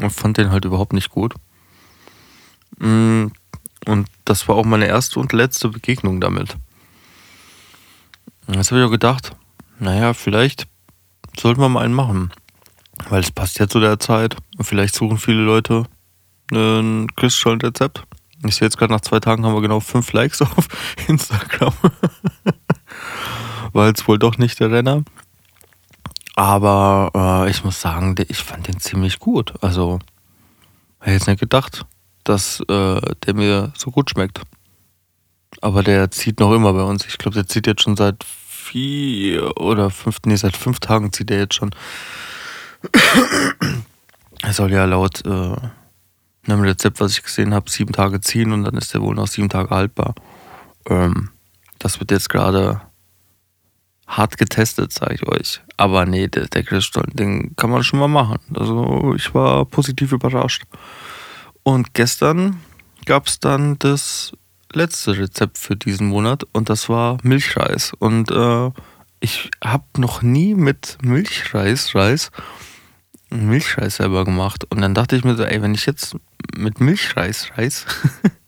und 0.00 0.10
fand 0.10 0.36
den 0.36 0.50
halt 0.50 0.64
überhaupt 0.64 0.92
nicht 0.92 1.10
gut. 1.10 1.34
Mhm. 2.78 3.32
Und 3.86 4.08
das 4.24 4.48
war 4.48 4.56
auch 4.56 4.64
meine 4.64 4.86
erste 4.86 5.20
und 5.20 5.32
letzte 5.32 5.68
Begegnung 5.68 6.20
damit. 6.20 6.56
Jetzt 8.48 8.70
habe 8.70 8.80
ich 8.80 8.86
auch 8.86 8.90
gedacht, 8.90 9.32
naja, 9.78 10.14
vielleicht 10.14 10.66
sollten 11.36 11.60
wir 11.60 11.68
mal 11.68 11.84
einen 11.84 11.94
machen. 11.94 12.32
Weil 13.08 13.20
es 13.20 13.30
passt 13.30 13.58
ja 13.58 13.68
zu 13.68 13.80
der 13.80 13.98
Zeit. 13.98 14.36
Und 14.56 14.64
vielleicht 14.64 14.94
suchen 14.94 15.18
viele 15.18 15.42
Leute 15.42 15.84
ein 16.52 17.08
Christstollen-Rezept. 17.16 18.04
Ich 18.44 18.56
sehe 18.56 18.66
jetzt 18.66 18.76
gerade 18.76 18.92
nach 18.92 19.00
zwei 19.00 19.20
Tagen 19.20 19.44
haben 19.44 19.54
wir 19.54 19.62
genau 19.62 19.80
fünf 19.80 20.12
Likes 20.12 20.42
auf 20.42 20.68
Instagram. 21.08 21.74
War 23.72 23.88
jetzt 23.88 24.06
wohl 24.06 24.18
doch 24.18 24.38
nicht 24.38 24.60
der 24.60 24.70
Renner. 24.70 25.02
Aber 26.36 27.46
äh, 27.46 27.50
ich 27.50 27.64
muss 27.64 27.80
sagen, 27.80 28.14
ich 28.28 28.38
fand 28.38 28.68
den 28.68 28.80
ziemlich 28.80 29.18
gut. 29.18 29.54
Also, 29.62 30.00
hätte 31.00 31.12
jetzt 31.12 31.26
nicht 31.26 31.40
gedacht, 31.40 31.86
dass 32.24 32.60
äh, 32.68 33.00
der 33.26 33.34
mir 33.34 33.72
so 33.76 33.90
gut 33.90 34.10
schmeckt. 34.10 34.40
Aber 35.60 35.82
der 35.82 36.10
zieht 36.10 36.40
noch 36.40 36.52
immer 36.52 36.72
bei 36.72 36.82
uns. 36.82 37.06
Ich 37.06 37.18
glaube, 37.18 37.34
der 37.36 37.46
zieht 37.46 37.66
jetzt 37.66 37.82
schon 37.82 37.96
seit 37.96 38.24
vier 38.24 39.56
oder 39.58 39.90
fünf, 39.90 40.18
nee, 40.26 40.36
seit 40.36 40.56
fünf 40.56 40.80
Tagen 40.80 41.12
zieht 41.12 41.30
er 41.30 41.38
jetzt 41.38 41.54
schon. 41.54 41.70
Er 44.42 44.52
soll 44.52 44.72
ja 44.72 44.84
laut 44.84 45.24
äh, 45.24 45.56
einem 46.46 46.60
Rezept, 46.60 47.00
was 47.00 47.12
ich 47.12 47.22
gesehen 47.22 47.54
habe, 47.54 47.70
sieben 47.70 47.92
Tage 47.92 48.20
ziehen 48.20 48.52
und 48.52 48.64
dann 48.64 48.76
ist 48.76 48.92
der 48.92 49.00
wohl 49.00 49.14
noch 49.14 49.28
sieben 49.28 49.48
Tage 49.48 49.70
haltbar. 49.70 50.14
Ähm, 50.86 51.30
das 51.78 52.00
wird 52.00 52.10
jetzt 52.10 52.28
gerade 52.28 52.80
hart 54.06 54.36
getestet, 54.36 54.92
sage 54.92 55.14
ich 55.14 55.26
euch. 55.26 55.60
Aber 55.76 56.06
nee, 56.06 56.28
der, 56.28 56.48
der 56.48 56.62
Grillstollen, 56.62 57.12
den 57.14 57.56
kann 57.56 57.70
man 57.70 57.82
schon 57.82 57.98
mal 57.98 58.08
machen. 58.08 58.38
Also 58.54 59.14
ich 59.16 59.34
war 59.34 59.64
positiv 59.64 60.12
überrascht. 60.12 60.64
Und 61.64 61.94
gestern 61.94 62.60
gab 63.06 63.26
es 63.26 63.40
dann 63.40 63.78
das 63.80 64.32
letzte 64.72 65.16
Rezept 65.18 65.58
für 65.58 65.76
diesen 65.76 66.08
Monat 66.08 66.44
und 66.52 66.68
das 66.68 66.88
war 66.88 67.18
Milchreis. 67.22 67.92
Und 67.98 68.30
äh, 68.30 68.70
ich 69.20 69.50
habe 69.62 69.84
noch 69.96 70.22
nie 70.22 70.54
mit 70.54 70.98
Milchreis 71.02 71.94
Reis 71.94 72.30
Milchreis 73.30 73.96
selber 73.96 74.24
gemacht. 74.24 74.64
Und 74.70 74.80
dann 74.80 74.94
dachte 74.94 75.16
ich 75.16 75.24
mir 75.24 75.34
so, 75.34 75.44
ey, 75.44 75.60
wenn 75.62 75.74
ich 75.74 75.86
jetzt 75.86 76.16
mit 76.56 76.80
Milchreis 76.80 77.50
Reis 77.56 77.86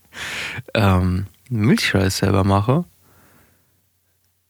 ähm, 0.74 1.26
Milchreis 1.48 2.18
selber 2.18 2.44
mache, 2.44 2.84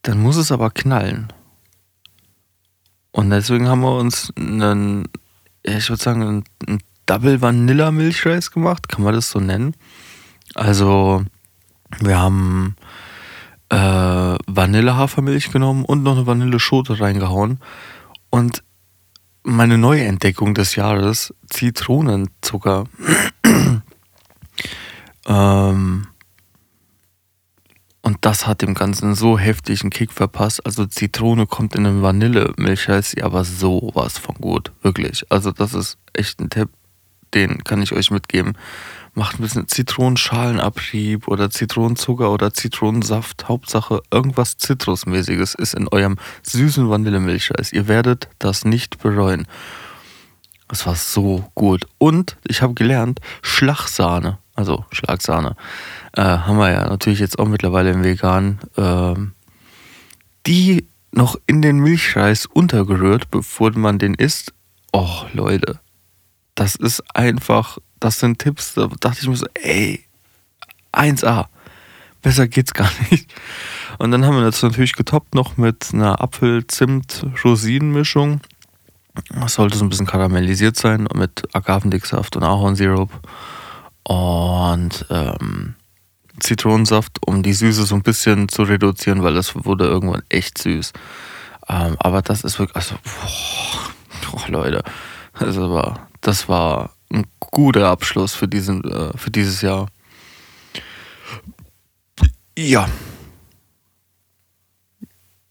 dann 0.03 0.21
muss 0.21 0.37
es 0.37 0.53
aber 0.53 0.71
knallen. 0.71 1.33
Und 3.13 3.31
deswegen 3.31 3.69
haben 3.69 3.81
wir 3.81 3.97
uns 3.97 4.33
einen, 4.37 5.09
ich 5.63 5.89
würde 5.89 6.03
sagen, 6.03 6.45
einen 6.67 6.81
Double 7.07 7.41
Vanilla 7.41 7.91
Milchreis 7.91 8.51
gemacht, 8.51 8.89
kann 8.89 9.05
man 9.05 9.15
das 9.15 9.31
so 9.31 9.41
nennen. 9.41 9.75
Also 10.55 11.25
wir 12.01 12.19
haben 12.19 12.77
äh, 13.69 13.77
Vanillehafermilch 14.47 15.53
genommen 15.53 15.85
und 15.85 16.03
noch 16.03 16.17
eine 16.17 16.27
Vanilleschote 16.27 17.01
reingehauen. 17.01 17.61
Und 18.31 18.63
meine 19.43 19.79
neue 19.79 20.05
Entdeckung 20.05 20.55
des 20.55 20.75
Jahres, 20.75 21.33
Zitronenzucker. 21.49 22.85
ähm, 25.27 26.07
und 28.03 28.19
das 28.21 28.47
hat 28.47 28.63
dem 28.63 28.75
Ganzen 28.75 29.15
so 29.15 29.39
heftigen 29.39 29.91
Kick 29.91 30.13
verpasst. 30.13 30.65
Also 30.65 30.87
Zitrone 30.87 31.47
kommt 31.47 31.75
in 31.75 31.85
den 31.85 32.03
Vanillemilchreis, 32.03 33.17
aber 33.21 33.45
sowas 33.45 34.19
von 34.19 34.37
gut. 34.37 34.73
Wirklich. 34.83 35.25
Also 35.31 35.53
das 35.53 35.75
ist 35.75 35.99
echt 36.13 36.41
ein 36.41 36.51
Tipp, 36.51 36.69
den 37.35 37.64
kann 37.64 37.83
ich 37.83 37.92
euch 37.92 38.11
mitgeben 38.11 38.56
macht 39.16 39.38
ein 39.38 39.42
bisschen 39.42 39.66
Zitronenschalenabrieb 39.66 41.26
oder 41.26 41.50
Zitronenzucker 41.50 42.30
oder 42.30 42.52
Zitronensaft. 42.52 43.49
Hauptsache 43.49 44.02
irgendwas 44.12 44.59
Zitrusmäßiges 44.59 45.54
ist 45.54 45.75
in 45.75 45.88
eurem 45.88 46.16
süßen 46.42 46.88
Vanillemilchreis. 46.88 47.73
Ihr 47.73 47.88
werdet 47.88 48.28
das 48.38 48.66
nicht 48.66 48.99
bereuen. 48.99 49.47
Das 50.68 50.87
war 50.87 50.97
so 50.97 51.50
gut. 51.54 51.87
Und 51.97 52.37
ich 52.45 52.61
habe 52.61 52.75
gelernt, 52.75 53.21
Schlagsahne, 53.40 54.38
also 54.54 54.85
Schlagsahne, 54.92 55.56
äh, 56.12 56.23
haben 56.23 56.59
wir 56.59 56.71
ja 56.71 56.87
natürlich 56.87 57.21
jetzt 57.21 57.38
auch 57.38 57.49
mittlerweile 57.49 57.92
im 57.92 58.04
Vegan, 58.04 58.59
äh, 58.76 59.14
die 60.47 60.87
noch 61.11 61.37
in 61.47 61.62
den 61.62 61.78
Milchreis 61.78 62.45
untergerührt, 62.45 63.30
bevor 63.30 63.73
man 63.78 63.99
den 63.99 64.12
isst. 64.12 64.52
Oh, 64.92 65.23
Leute, 65.33 65.80
das 66.57 66.75
ist 66.75 67.05
einfach 67.15 67.79
das 68.01 68.19
sind 68.21 68.39
Tipps, 68.39 68.75
da 68.75 68.89
dachte 69.01 69.21
ich 69.23 69.29
mir 69.29 69.37
so, 69.37 69.47
ey, 69.55 70.05
1A. 70.93 71.47
Besser 72.23 72.47
geht's 72.49 72.73
gar 72.75 72.91
nicht. 73.11 73.33
Und 73.99 74.11
dann 74.11 74.25
haben 74.25 74.37
wir 74.37 74.45
das 74.45 74.63
natürlich 74.63 74.95
getoppt 74.95 75.35
noch 75.35 75.57
mit 75.57 75.91
einer 75.93 76.21
Apfel-Zimt-Rosinen-Mischung. 76.21 78.41
Das 79.31 79.55
sollte 79.55 79.79
so 79.79 79.85
ein 79.85 79.89
bisschen 79.89 80.07
karamellisiert 80.07 80.77
sein 80.77 81.09
mit 81.15 81.43
Agavendicksaft 81.55 82.37
und 82.37 82.43
Ahornsirup 82.43 83.11
und 84.03 85.07
ähm, 85.09 85.75
Zitronensaft, 86.39 87.27
um 87.27 87.43
die 87.43 87.55
Süße 87.55 87.87
so 87.87 87.95
ein 87.95 88.03
bisschen 88.03 88.51
zu 88.51 88.65
reduzieren, 88.65 89.23
weil 89.23 89.33
das 89.33 89.55
wurde 89.65 89.87
irgendwann 89.87 90.21
echt 90.29 90.59
süß. 90.59 90.93
Ähm, 91.69 91.97
aber 91.99 92.21
das 92.21 92.45
ist 92.45 92.59
wirklich, 92.59 92.77
also, 92.77 92.97
boah, 93.05 93.89
boah 94.31 94.47
Leute, 94.49 94.85
also 95.33 95.73
war, 95.73 96.07
das 96.26 96.49
war 96.49 96.90
ein 97.12 97.25
guter 97.38 97.88
Abschluss 97.88 98.35
für, 98.35 98.49
diesen, 98.49 98.83
äh, 98.85 99.16
für 99.16 99.30
dieses 99.30 99.62
Jahr. 99.62 99.87
Ja. 102.59 102.88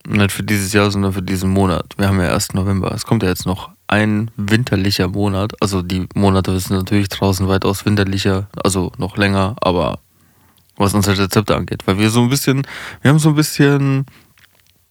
Nicht 0.08 0.32
für 0.32 0.44
dieses 0.44 0.74
Jahr, 0.74 0.91
sondern 0.91 1.13
für 1.13 1.22
diesen 1.22 1.50
Monat. 1.50 1.94
Wir 1.98 2.10
haben 2.10 2.20
ja 2.20 2.25
erst 2.25 2.53
November. 2.53 2.91
Es 2.91 3.05
kommt 3.05 3.24
ja 3.24 3.29
jetzt 3.29 3.46
noch 3.46 3.70
ein 3.88 4.29
winterlicher 4.36 5.08
Monat. 5.08 5.53
Also 5.62 5.82
die 5.82 6.08
Monate 6.13 6.60
sind 6.60 6.75
natürlich 6.75 7.10
draußen 7.10 7.48
weitaus 7.48 7.86
winterlicher, 7.86 8.50
also 8.63 8.91
noch 8.98 9.17
länger, 9.17 9.55
aber 9.62 10.00
was 10.75 10.94
unsere 10.94 11.17
Rezepte 11.17 11.55
angeht. 11.55 11.88
Weil 11.88 11.98
wir 12.00 12.10
so 12.10 12.22
ein 12.22 12.29
bisschen, 12.29 12.67
wir 13.01 13.10
haben 13.10 13.20
so 13.20 13.29
ein 13.29 13.36
bisschen, 13.36 14.05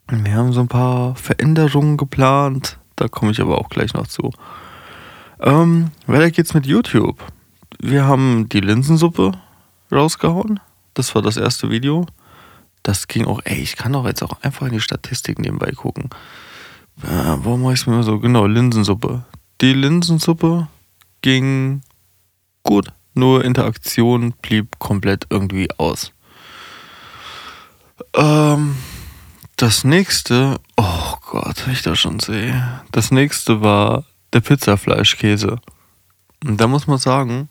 wir 0.08 0.34
haben 0.34 0.52
so 0.52 0.60
ein 0.60 0.68
paar 0.68 1.14
Veränderungen 1.16 1.96
geplant. 1.98 2.78
Da 2.96 3.08
komme 3.08 3.32
ich 3.32 3.40
aber 3.40 3.58
auch 3.58 3.68
gleich 3.68 3.92
noch 3.92 4.06
zu. 4.06 4.30
Ähm, 5.44 5.90
weiter 6.06 6.30
geht's 6.30 6.54
mit 6.54 6.64
YouTube. 6.64 7.22
Wir 7.78 8.06
haben 8.06 8.48
die 8.48 8.60
Linsensuppe 8.60 9.32
rausgehauen. 9.92 10.58
Das 10.94 11.14
war 11.14 11.20
das 11.20 11.36
erste 11.36 11.68
Video. 11.68 12.06
Das 12.82 13.08
ging 13.08 13.26
auch, 13.26 13.42
ey, 13.44 13.58
ich 13.58 13.76
kann 13.76 13.92
doch 13.92 14.06
jetzt 14.06 14.22
auch 14.22 14.40
einfach 14.40 14.66
in 14.66 14.72
die 14.72 14.80
Statistik 14.80 15.38
nebenbei 15.38 15.72
gucken. 15.72 16.08
Äh, 17.02 17.36
warum 17.42 17.62
mache 17.62 17.74
ich 17.74 17.80
es 17.80 17.86
mir 17.86 18.02
so? 18.02 18.20
Genau, 18.20 18.46
Linsensuppe. 18.46 19.24
Die 19.60 19.74
Linsensuppe 19.74 20.68
ging 21.20 21.82
gut, 22.62 22.92
nur 23.12 23.44
Interaktion 23.44 24.32
blieb 24.40 24.78
komplett 24.78 25.26
irgendwie 25.28 25.68
aus. 25.76 26.12
Ähm, 28.14 28.76
das 29.56 29.84
nächste, 29.84 30.58
oh 30.78 31.14
Gott, 31.30 31.66
ich 31.70 31.82
da 31.82 31.94
schon 31.96 32.18
sehe. 32.18 32.82
Das 32.92 33.10
nächste 33.10 33.60
war 33.60 34.04
der 34.34 34.40
Pizzafleischkäse. 34.40 35.58
Und 36.44 36.60
da 36.60 36.66
muss 36.66 36.86
man 36.86 36.98
sagen, 36.98 37.48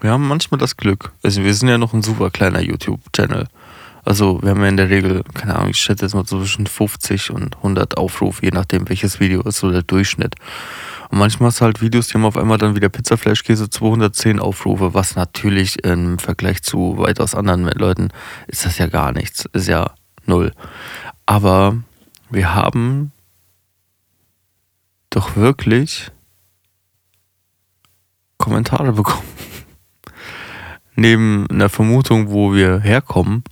wir 0.00 0.10
haben 0.10 0.26
manchmal 0.26 0.58
das 0.58 0.76
Glück. 0.76 1.12
Also 1.22 1.42
wir 1.42 1.54
sind 1.54 1.68
ja 1.68 1.78
noch 1.78 1.94
ein 1.94 2.02
super 2.02 2.30
kleiner 2.30 2.60
YouTube-Channel. 2.60 3.46
Also 4.04 4.42
wir 4.42 4.50
haben 4.50 4.60
ja 4.60 4.68
in 4.68 4.76
der 4.76 4.90
Regel, 4.90 5.22
keine 5.32 5.56
Ahnung, 5.56 5.70
ich 5.70 5.78
schätze 5.78 6.04
jetzt 6.04 6.14
mal 6.14 6.26
zwischen 6.26 6.66
50 6.66 7.30
und 7.30 7.56
100 7.56 7.96
Aufrufe, 7.96 8.44
je 8.44 8.50
nachdem 8.50 8.88
welches 8.88 9.18
Video 9.18 9.40
ist, 9.42 9.58
so 9.58 9.70
der 9.70 9.82
Durchschnitt. 9.82 10.34
Und 11.10 11.18
manchmal 11.18 11.48
hast 11.48 11.60
du 11.60 11.64
halt 11.64 11.80
Videos, 11.80 12.08
die 12.08 12.14
haben 12.14 12.26
auf 12.26 12.36
einmal 12.36 12.58
dann 12.58 12.76
wieder 12.76 12.90
Pizzafleischkäse 12.90 13.70
210 13.70 14.40
Aufrufe, 14.40 14.92
was 14.92 15.16
natürlich 15.16 15.82
im 15.84 16.18
Vergleich 16.18 16.62
zu 16.62 16.98
weitaus 16.98 17.34
anderen 17.34 17.64
Leuten 17.64 18.08
ist 18.46 18.66
das 18.66 18.76
ja 18.76 18.88
gar 18.88 19.12
nichts, 19.12 19.46
ist 19.52 19.68
ja 19.68 19.94
null. 20.26 20.52
Aber 21.24 21.78
wir 22.28 22.54
haben 22.54 23.10
doch 25.08 25.36
wirklich 25.36 26.10
Kommentare 28.38 28.92
bekommen. 28.92 29.26
Neben 30.96 31.48
einer 31.50 31.68
Vermutung, 31.68 32.30
wo 32.30 32.52
wir 32.52 32.80
herkommen, 32.80 33.42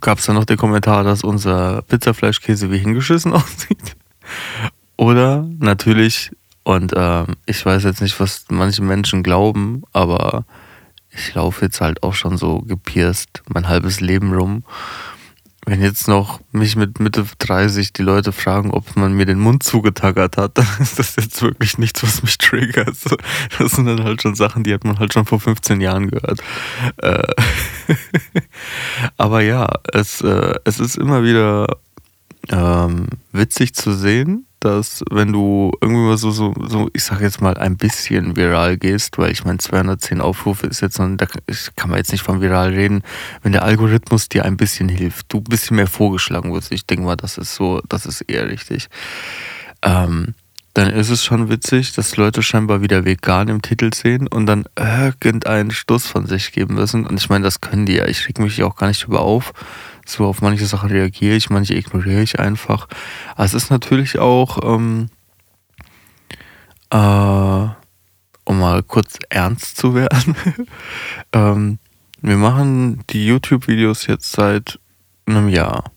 gab 0.00 0.18
es 0.18 0.26
dann 0.26 0.36
noch 0.36 0.44
den 0.44 0.56
Kommentar, 0.56 1.04
dass 1.04 1.22
unser 1.22 1.82
Pizzafleischkäse 1.82 2.70
wie 2.70 2.78
hingeschissen 2.78 3.32
aussieht. 3.32 3.96
Oder 4.96 5.46
natürlich, 5.58 6.30
und 6.64 6.92
äh, 6.92 7.26
ich 7.46 7.64
weiß 7.64 7.84
jetzt 7.84 8.02
nicht, 8.02 8.18
was 8.20 8.46
manche 8.50 8.82
Menschen 8.82 9.22
glauben, 9.22 9.82
aber 9.92 10.44
ich 11.10 11.34
laufe 11.34 11.64
jetzt 11.64 11.80
halt 11.80 12.02
auch 12.02 12.14
schon 12.14 12.36
so 12.36 12.60
gepierst 12.60 13.42
mein 13.52 13.68
halbes 13.68 14.00
Leben 14.00 14.32
rum 14.32 14.64
wenn 15.64 15.80
jetzt 15.80 16.08
noch 16.08 16.40
mich 16.50 16.74
mit 16.74 16.98
Mitte 16.98 17.24
30 17.38 17.92
die 17.92 18.02
Leute 18.02 18.32
fragen, 18.32 18.72
ob 18.72 18.96
man 18.96 19.12
mir 19.12 19.26
den 19.26 19.38
Mund 19.38 19.62
zugetackert 19.62 20.36
hat, 20.36 20.58
dann 20.58 20.66
ist 20.80 20.98
das 20.98 21.16
jetzt 21.16 21.40
wirklich 21.42 21.78
nichts, 21.78 22.02
was 22.02 22.22
mich 22.22 22.38
triggert. 22.38 22.96
Das 23.58 23.72
sind 23.72 23.86
dann 23.86 24.02
halt 24.02 24.22
schon 24.22 24.34
Sachen, 24.34 24.64
die 24.64 24.74
hat 24.74 24.84
man 24.84 24.98
halt 24.98 25.12
schon 25.12 25.24
vor 25.24 25.40
15 25.40 25.80
Jahren 25.80 26.10
gehört. 26.10 26.40
Äh, 26.96 27.32
aber 29.16 29.42
ja, 29.42 29.68
es, 29.92 30.20
äh, 30.20 30.54
es 30.64 30.80
ist 30.80 30.96
immer 30.96 31.22
wieder 31.22 31.78
ähm, 32.48 33.06
witzig 33.30 33.74
zu 33.74 33.92
sehen, 33.92 34.46
dass 34.64 35.02
wenn 35.10 35.32
du 35.32 35.72
irgendwie 35.80 36.02
mal 36.02 36.16
so, 36.16 36.30
so, 36.30 36.54
so, 36.68 36.88
ich 36.92 37.04
sag 37.04 37.20
jetzt 37.20 37.40
mal, 37.40 37.56
ein 37.56 37.76
bisschen 37.76 38.36
viral 38.36 38.76
gehst, 38.76 39.18
weil 39.18 39.32
ich 39.32 39.44
meine, 39.44 39.58
210 39.58 40.20
Aufrufe 40.20 40.66
ist 40.66 40.80
jetzt, 40.80 40.98
da 40.98 41.26
kann 41.76 41.90
man 41.90 41.98
jetzt 41.98 42.12
nicht 42.12 42.22
von 42.22 42.40
viral 42.40 42.70
reden, 42.70 43.02
wenn 43.42 43.52
der 43.52 43.64
Algorithmus 43.64 44.28
dir 44.28 44.44
ein 44.44 44.56
bisschen 44.56 44.88
hilft, 44.88 45.32
du 45.32 45.38
ein 45.38 45.44
bisschen 45.44 45.76
mehr 45.76 45.86
vorgeschlagen 45.86 46.52
wirst, 46.52 46.72
ich 46.72 46.86
denke 46.86 47.04
mal, 47.04 47.16
das 47.16 47.38
ist 47.38 47.54
so, 47.54 47.80
das 47.88 48.06
ist 48.06 48.22
eher 48.22 48.48
richtig. 48.48 48.88
Ähm, 49.82 50.34
dann 50.74 50.90
ist 50.90 51.10
es 51.10 51.22
schon 51.22 51.50
witzig, 51.50 51.92
dass 51.92 52.16
Leute 52.16 52.42
scheinbar 52.42 52.80
wieder 52.80 53.04
vegan 53.04 53.48
im 53.48 53.60
Titel 53.60 53.92
sehen 53.92 54.26
und 54.26 54.46
dann 54.46 54.64
irgendeinen 54.78 55.70
Stoß 55.70 56.06
von 56.06 56.26
sich 56.26 56.52
geben 56.52 56.76
müssen. 56.76 57.04
Und 57.04 57.20
ich 57.20 57.28
meine, 57.28 57.44
das 57.44 57.60
können 57.60 57.84
die 57.84 57.96
ja. 57.96 58.06
Ich 58.06 58.26
reg 58.26 58.38
mich 58.38 58.62
auch 58.62 58.76
gar 58.76 58.86
nicht 58.88 59.04
über 59.04 59.20
auf 59.20 59.52
so 60.12 60.26
auf 60.26 60.42
manche 60.42 60.66
Sachen 60.66 60.90
reagiere 60.90 61.36
ich, 61.36 61.50
manche 61.50 61.74
ignoriere 61.74 62.22
ich 62.22 62.38
einfach. 62.38 62.88
Aber 63.34 63.44
es 63.44 63.54
ist 63.54 63.70
natürlich 63.70 64.18
auch, 64.18 64.58
ähm, 64.62 65.08
äh, 66.90 67.68
um 68.44 68.58
mal 68.58 68.82
kurz 68.82 69.18
ernst 69.28 69.76
zu 69.76 69.94
werden, 69.94 70.36
ähm, 71.32 71.78
wir 72.20 72.36
machen 72.36 73.02
die 73.10 73.26
YouTube-Videos 73.26 74.06
jetzt 74.06 74.32
seit 74.32 74.78
einem 75.26 75.48
Jahr 75.48 75.90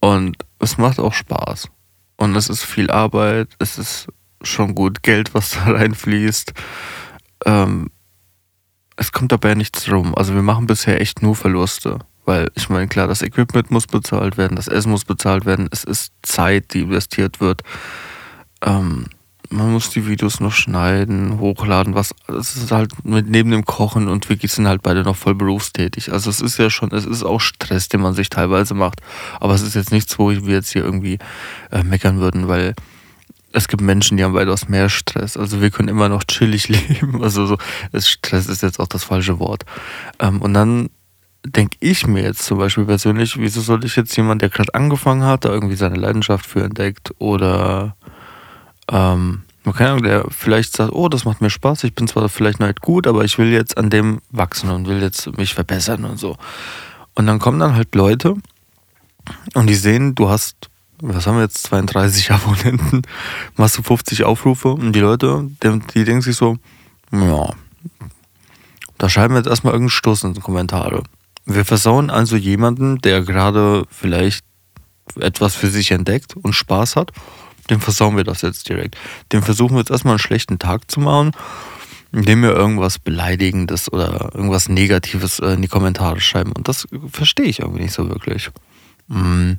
und 0.00 0.36
es 0.58 0.78
macht 0.78 0.98
auch 0.98 1.12
Spaß. 1.12 1.68
Und 2.16 2.36
es 2.36 2.48
ist 2.48 2.64
viel 2.64 2.90
Arbeit, 2.90 3.48
es 3.58 3.78
ist 3.78 4.06
schon 4.42 4.74
gut 4.74 5.02
Geld, 5.02 5.34
was 5.34 5.50
da 5.50 5.64
reinfließt. 5.72 6.52
Ähm, 7.46 7.90
es 8.96 9.12
kommt 9.12 9.32
dabei 9.32 9.54
nichts 9.54 9.90
rum. 9.90 10.14
Also 10.14 10.34
wir 10.34 10.42
machen 10.42 10.66
bisher 10.66 11.00
echt 11.00 11.22
nur 11.22 11.34
Verluste. 11.34 11.98
Weil 12.24 12.50
ich 12.54 12.68
meine, 12.68 12.88
klar, 12.88 13.06
das 13.06 13.22
Equipment 13.22 13.70
muss 13.70 13.86
bezahlt 13.86 14.36
werden, 14.36 14.56
das 14.56 14.68
Essen 14.68 14.90
muss 14.90 15.04
bezahlt 15.04 15.44
werden, 15.44 15.68
es 15.70 15.84
ist 15.84 16.12
Zeit, 16.22 16.72
die 16.72 16.80
investiert 16.80 17.40
wird. 17.40 17.62
Ähm, 18.62 19.06
man 19.50 19.72
muss 19.72 19.90
die 19.90 20.06
Videos 20.06 20.40
noch 20.40 20.52
schneiden, 20.52 21.38
hochladen, 21.38 21.94
was. 21.94 22.14
Es 22.28 22.56
ist 22.56 22.72
halt 22.72 23.04
mit 23.04 23.28
neben 23.28 23.50
dem 23.50 23.64
Kochen 23.64 24.08
und 24.08 24.28
Wiki 24.28 24.48
sind 24.48 24.66
halt 24.66 24.82
beide 24.82 25.02
noch 25.02 25.16
voll 25.16 25.34
berufstätig. 25.34 26.12
Also 26.12 26.30
es 26.30 26.40
ist 26.40 26.58
ja 26.58 26.70
schon, 26.70 26.90
es 26.92 27.04
ist 27.04 27.22
auch 27.22 27.40
Stress, 27.40 27.88
den 27.88 28.00
man 28.00 28.14
sich 28.14 28.30
teilweise 28.30 28.74
macht. 28.74 29.00
Aber 29.40 29.54
es 29.54 29.62
ist 29.62 29.74
jetzt 29.74 29.92
nichts, 29.92 30.18
wo 30.18 30.30
wir 30.30 30.54
jetzt 30.54 30.72
hier 30.72 30.82
irgendwie 30.82 31.18
äh, 31.70 31.82
meckern 31.82 32.18
würden, 32.18 32.48
weil 32.48 32.74
es 33.52 33.68
gibt 33.68 33.82
Menschen, 33.82 34.16
die 34.16 34.24
haben 34.24 34.34
weitaus 34.34 34.68
mehr 34.68 34.88
Stress. 34.88 35.36
Also 35.36 35.60
wir 35.60 35.70
können 35.70 35.88
immer 35.88 36.08
noch 36.08 36.24
chillig 36.24 36.68
leben. 36.68 37.22
Also 37.22 37.46
so, 37.46 37.58
Stress 37.96 38.46
ist 38.46 38.62
jetzt 38.62 38.80
auch 38.80 38.88
das 38.88 39.04
falsche 39.04 39.38
Wort. 39.38 39.64
Ähm, 40.18 40.42
und 40.42 40.54
dann 40.54 40.90
denke 41.44 41.76
ich 41.80 42.06
mir 42.06 42.22
jetzt 42.22 42.42
zum 42.42 42.58
Beispiel 42.58 42.84
persönlich, 42.84 43.38
wieso 43.38 43.60
soll 43.60 43.84
ich 43.84 43.96
jetzt 43.96 44.16
jemand, 44.16 44.42
der 44.42 44.48
gerade 44.48 44.74
angefangen 44.74 45.24
hat, 45.24 45.44
da 45.44 45.50
irgendwie 45.50 45.76
seine 45.76 45.96
Leidenschaft 45.96 46.46
für 46.46 46.64
entdeckt 46.64 47.12
oder 47.18 47.96
ähm, 48.90 49.42
keine 49.72 49.90
Ahnung, 49.90 50.02
der 50.02 50.26
vielleicht 50.30 50.76
sagt, 50.76 50.92
oh, 50.92 51.08
das 51.08 51.24
macht 51.24 51.40
mir 51.40 51.50
Spaß, 51.50 51.84
ich 51.84 51.94
bin 51.94 52.08
zwar 52.08 52.28
vielleicht 52.28 52.60
noch 52.60 52.66
nicht 52.66 52.80
gut, 52.80 53.06
aber 53.06 53.24
ich 53.24 53.38
will 53.38 53.50
jetzt 53.50 53.76
an 53.78 53.90
dem 53.90 54.20
wachsen 54.30 54.70
und 54.70 54.88
will 54.88 55.00
jetzt 55.00 55.36
mich 55.38 55.54
verbessern 55.54 56.04
und 56.04 56.18
so. 56.18 56.36
Und 57.14 57.26
dann 57.26 57.38
kommen 57.38 57.58
dann 57.58 57.74
halt 57.74 57.94
Leute 57.94 58.36
und 59.54 59.66
die 59.66 59.74
sehen, 59.74 60.14
du 60.14 60.28
hast, 60.28 60.70
was 61.00 61.26
haben 61.26 61.36
wir 61.36 61.42
jetzt, 61.42 61.62
32 61.64 62.30
Abonnenten, 62.32 63.02
machst 63.56 63.78
du 63.78 63.82
50 63.82 64.24
Aufrufe 64.24 64.68
und 64.68 64.92
die 64.92 65.00
Leute, 65.00 65.50
die, 65.62 65.78
die 65.94 66.04
denken 66.04 66.22
sich 66.22 66.36
so, 66.36 66.56
ja, 67.10 67.50
da 68.98 69.08
schreiben 69.08 69.34
wir 69.34 69.38
jetzt 69.38 69.48
erstmal 69.48 69.72
irgendeinen 69.72 69.90
Stoß 69.90 70.24
in 70.24 70.34
die 70.34 70.40
Kommentare. 70.40 71.02
Wir 71.46 71.64
versauen 71.64 72.10
also 72.10 72.36
jemanden, 72.36 73.00
der 73.00 73.22
gerade 73.22 73.84
vielleicht 73.90 74.44
etwas 75.20 75.54
für 75.54 75.68
sich 75.68 75.90
entdeckt 75.90 76.36
und 76.36 76.54
Spaß 76.54 76.96
hat, 76.96 77.12
dem 77.70 77.80
versauen 77.80 78.16
wir 78.16 78.24
das 78.24 78.42
jetzt 78.42 78.68
direkt. 78.68 78.96
Dem 79.32 79.42
versuchen 79.42 79.74
wir 79.74 79.80
jetzt 79.80 79.90
erstmal 79.90 80.12
einen 80.12 80.18
schlechten 80.18 80.58
Tag 80.58 80.90
zu 80.90 81.00
machen, 81.00 81.32
indem 82.12 82.42
wir 82.42 82.50
irgendwas 82.50 82.98
Beleidigendes 82.98 83.92
oder 83.92 84.30
irgendwas 84.34 84.68
Negatives 84.68 85.38
äh, 85.40 85.54
in 85.54 85.62
die 85.62 85.68
Kommentare 85.68 86.20
schreiben. 86.20 86.52
Und 86.52 86.68
das 86.68 86.86
verstehe 87.10 87.46
ich 87.46 87.60
irgendwie 87.60 87.82
nicht 87.82 87.94
so 87.94 88.08
wirklich. 88.08 88.50
Mm. 89.08 89.52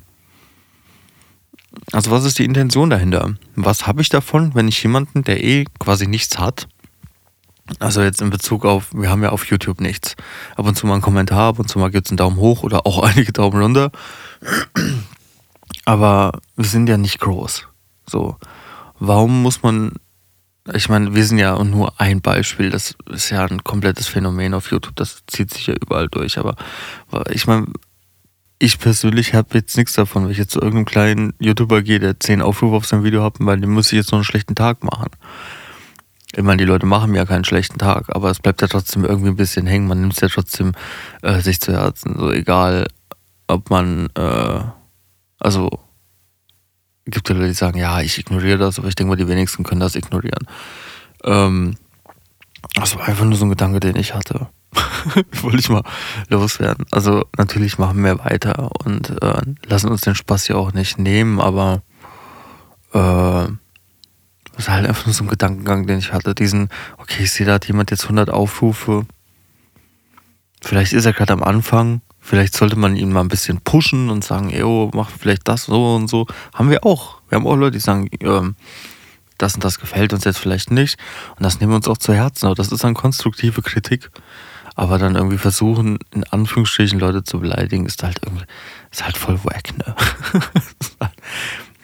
Also 1.92 2.10
was 2.10 2.24
ist 2.24 2.38
die 2.38 2.44
Intention 2.44 2.88
dahinter? 2.88 3.34
Was 3.54 3.86
habe 3.86 4.00
ich 4.00 4.08
davon, 4.08 4.54
wenn 4.54 4.66
ich 4.66 4.82
jemanden, 4.82 5.24
der 5.24 5.44
eh 5.44 5.66
quasi 5.78 6.06
nichts 6.06 6.38
hat, 6.38 6.68
also 7.78 8.02
jetzt 8.02 8.22
in 8.22 8.30
Bezug 8.30 8.64
auf, 8.64 8.92
wir 8.94 9.10
haben 9.10 9.22
ja 9.22 9.30
auf 9.30 9.46
YouTube 9.46 9.80
nichts. 9.80 10.16
Ab 10.56 10.66
und 10.66 10.76
zu 10.76 10.86
mal 10.86 10.94
einen 10.94 11.02
Kommentar, 11.02 11.48
ab 11.48 11.58
und 11.58 11.68
zu 11.68 11.78
mal 11.78 11.90
gibt 11.90 12.06
es 12.06 12.10
einen 12.10 12.18
Daumen 12.18 12.36
hoch 12.36 12.62
oder 12.62 12.86
auch 12.86 13.02
einige 13.02 13.32
Daumen 13.32 13.60
runter. 13.60 13.90
Aber 15.84 16.40
wir 16.56 16.64
sind 16.64 16.88
ja 16.88 16.96
nicht 16.96 17.20
groß. 17.20 17.66
So. 18.06 18.36
Warum 18.98 19.42
muss 19.42 19.62
man, 19.62 19.92
ich 20.72 20.88
meine, 20.88 21.14
wir 21.14 21.24
sind 21.24 21.38
ja 21.38 21.62
nur 21.62 22.00
ein 22.00 22.20
Beispiel, 22.20 22.70
das 22.70 22.94
ist 23.10 23.30
ja 23.30 23.44
ein 23.44 23.62
komplettes 23.62 24.06
Phänomen 24.06 24.54
auf 24.54 24.70
YouTube, 24.70 24.96
das 24.96 25.22
zieht 25.26 25.52
sich 25.52 25.66
ja 25.66 25.74
überall 25.74 26.08
durch. 26.08 26.38
Aber 26.38 26.56
ich 27.30 27.46
meine, 27.46 27.66
ich 28.58 28.78
persönlich 28.78 29.34
habe 29.34 29.58
jetzt 29.58 29.76
nichts 29.76 29.92
davon, 29.92 30.24
wenn 30.24 30.30
ich 30.30 30.38
jetzt 30.38 30.52
zu 30.52 30.60
irgendeinem 30.60 30.86
kleinen 30.86 31.34
YouTuber 31.38 31.82
gehe, 31.82 32.00
der 32.00 32.18
zehn 32.18 32.40
Aufrufe 32.40 32.76
auf 32.76 32.86
sein 32.86 33.04
Video 33.04 33.22
hat, 33.22 33.34
weil 33.38 33.60
dem 33.60 33.72
muss 33.72 33.92
ich 33.92 33.98
jetzt 33.98 34.12
noch 34.12 34.18
einen 34.18 34.24
schlechten 34.24 34.54
Tag 34.54 34.82
machen. 34.82 35.10
Ich 36.36 36.42
meine, 36.42 36.58
die 36.58 36.66
Leute 36.66 36.84
machen 36.84 37.14
ja 37.14 37.24
keinen 37.24 37.44
schlechten 37.44 37.78
Tag, 37.78 38.14
aber 38.14 38.30
es 38.30 38.40
bleibt 38.40 38.60
ja 38.60 38.68
trotzdem 38.68 39.06
irgendwie 39.06 39.30
ein 39.30 39.36
bisschen 39.36 39.66
hängen. 39.66 39.88
Man 39.88 40.00
nimmt 40.00 40.12
es 40.12 40.20
ja 40.20 40.28
trotzdem 40.28 40.72
äh, 41.22 41.40
sich 41.40 41.62
zu 41.62 41.72
Herzen. 41.72 42.14
So 42.18 42.30
egal, 42.30 42.88
ob 43.46 43.70
man, 43.70 44.10
äh, 44.14 44.60
also 45.40 45.70
gibt 47.06 47.30
ja 47.30 47.34
Leute, 47.34 47.48
die 47.48 47.54
sagen, 47.54 47.78
ja, 47.78 48.02
ich 48.02 48.18
ignoriere 48.18 48.58
das, 48.58 48.78
aber 48.78 48.88
ich 48.88 48.94
denke 48.94 49.08
mal, 49.08 49.16
die 49.16 49.28
wenigsten 49.28 49.64
können 49.64 49.80
das 49.80 49.94
ignorieren. 49.94 50.46
Ähm, 51.24 51.78
das 52.74 52.94
war 52.96 53.08
einfach 53.08 53.24
nur 53.24 53.36
so 53.36 53.46
ein 53.46 53.50
Gedanke, 53.50 53.80
den 53.80 53.96
ich 53.96 54.14
hatte. 54.14 54.48
Wollte 55.40 55.58
ich 55.58 55.70
mal 55.70 55.84
loswerden. 56.28 56.84
Also 56.90 57.24
natürlich 57.38 57.78
machen 57.78 58.04
wir 58.04 58.18
weiter 58.18 58.70
und 58.84 59.22
äh, 59.22 59.40
lassen 59.64 59.88
uns 59.88 60.02
den 60.02 60.14
Spaß 60.14 60.48
ja 60.48 60.56
auch 60.56 60.74
nicht 60.74 60.98
nehmen, 60.98 61.40
aber 61.40 61.82
äh, 62.92 63.46
das 64.56 64.64
ist 64.64 64.70
halt 64.70 64.86
einfach 64.86 65.04
nur 65.04 65.14
so 65.14 65.24
ein 65.24 65.28
Gedankengang, 65.28 65.86
den 65.86 65.98
ich 65.98 66.12
hatte. 66.12 66.34
Diesen, 66.34 66.70
okay, 66.96 67.24
ich 67.24 67.32
sehe, 67.32 67.44
da 67.44 67.54
hat 67.54 67.66
jemand 67.66 67.90
jetzt 67.90 68.04
100 68.04 68.30
Aufrufe. 68.30 69.04
Vielleicht 70.62 70.94
ist 70.94 71.04
er 71.04 71.12
gerade 71.12 71.34
am 71.34 71.42
Anfang. 71.42 72.00
Vielleicht 72.20 72.56
sollte 72.56 72.76
man 72.76 72.96
ihn 72.96 73.12
mal 73.12 73.20
ein 73.20 73.28
bisschen 73.28 73.60
pushen 73.60 74.08
und 74.08 74.24
sagen, 74.24 74.50
ey, 74.50 74.64
mach 74.94 75.10
vielleicht 75.10 75.46
das 75.46 75.64
so 75.64 75.94
und 75.94 76.08
so. 76.08 76.26
Haben 76.54 76.70
wir 76.70 76.84
auch. 76.86 77.20
Wir 77.28 77.36
haben 77.36 77.46
auch 77.46 77.54
Leute, 77.54 77.72
die 77.72 77.80
sagen, 77.80 78.08
ähm, 78.20 78.56
das 79.36 79.54
und 79.54 79.62
das 79.62 79.78
gefällt 79.78 80.14
uns 80.14 80.24
jetzt 80.24 80.38
vielleicht 80.38 80.70
nicht. 80.70 80.98
Und 81.36 81.44
das 81.44 81.60
nehmen 81.60 81.72
wir 81.72 81.76
uns 81.76 81.88
auch 81.88 81.98
zu 81.98 82.14
Herzen. 82.14 82.46
Aber 82.46 82.54
das 82.54 82.72
ist 82.72 82.82
dann 82.82 82.94
konstruktive 82.94 83.60
Kritik. 83.60 84.10
Aber 84.74 84.98
dann 84.98 85.16
irgendwie 85.16 85.38
versuchen, 85.38 85.98
in 86.12 86.24
Anführungsstrichen 86.24 86.98
Leute 86.98 87.24
zu 87.24 87.40
beleidigen, 87.40 87.84
ist 87.84 88.02
halt 88.02 88.20
irgendwie, 88.24 88.46
ist 88.90 89.04
halt 89.04 89.18
voll 89.18 89.38
wack, 89.44 89.76
ne? 89.76 89.94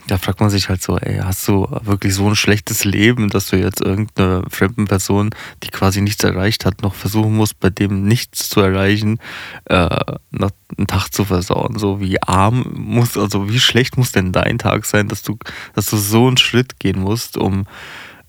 da 0.07 0.19
fragt 0.19 0.41
man 0.41 0.51
sich 0.51 0.69
halt 0.69 0.83
so, 0.83 0.99
ey, 0.99 1.19
hast 1.19 1.47
du 1.47 1.67
wirklich 1.83 2.15
so 2.15 2.29
ein 2.29 2.35
schlechtes 2.35 2.85
Leben, 2.85 3.31
dass 3.31 3.49
du 3.49 3.57
jetzt 3.57 3.81
irgendeine 3.81 4.43
fremden 4.51 4.87
Person, 4.87 5.31
die 5.63 5.69
quasi 5.69 6.01
nichts 6.01 6.25
erreicht 6.25 6.65
hat, 6.65 6.83
noch 6.83 6.95
versuchen 6.95 7.35
musst, 7.35 7.61
bei 7.61 7.71
dem 7.71 8.05
nichts 8.05 8.49
zu 8.49 8.61
erreichen, 8.61 9.21
äh, 9.67 9.89
noch 10.31 10.51
einen 10.77 10.87
Tag 10.89 11.11
zu 11.11 11.25
versauen? 11.25 11.79
So 11.79 12.01
wie 12.01 12.21
arm 12.21 12.67
muss, 12.75 13.17
also 13.17 13.49
wie 13.49 13.61
schlecht 13.61 13.97
muss 13.97 14.13
denn 14.13 14.33
dein 14.33 14.59
Tag 14.59 14.87
sein, 14.87 15.09
dass 15.09 15.23
du, 15.23 15.39
dass 15.75 15.87
du 15.87 15.97
so 15.97 16.27
einen 16.27 16.37
Schritt 16.37 16.81
gehen 16.81 17.01
musst, 17.01 17.37
um 17.37 17.67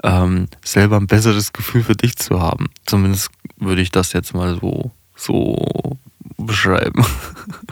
ähm, 0.03 0.47
selber 0.63 0.97
ein 0.97 1.07
besseres 1.07 1.53
Gefühl 1.53 1.83
für 1.83 1.95
dich 1.95 2.17
zu 2.17 2.39
haben? 2.39 2.67
Zumindest 2.85 3.29
würde 3.57 3.81
ich 3.81 3.91
das 3.91 4.13
jetzt 4.13 4.33
mal 4.33 4.59
so, 4.59 4.91
so 5.15 5.97
beschreiben. 6.37 7.05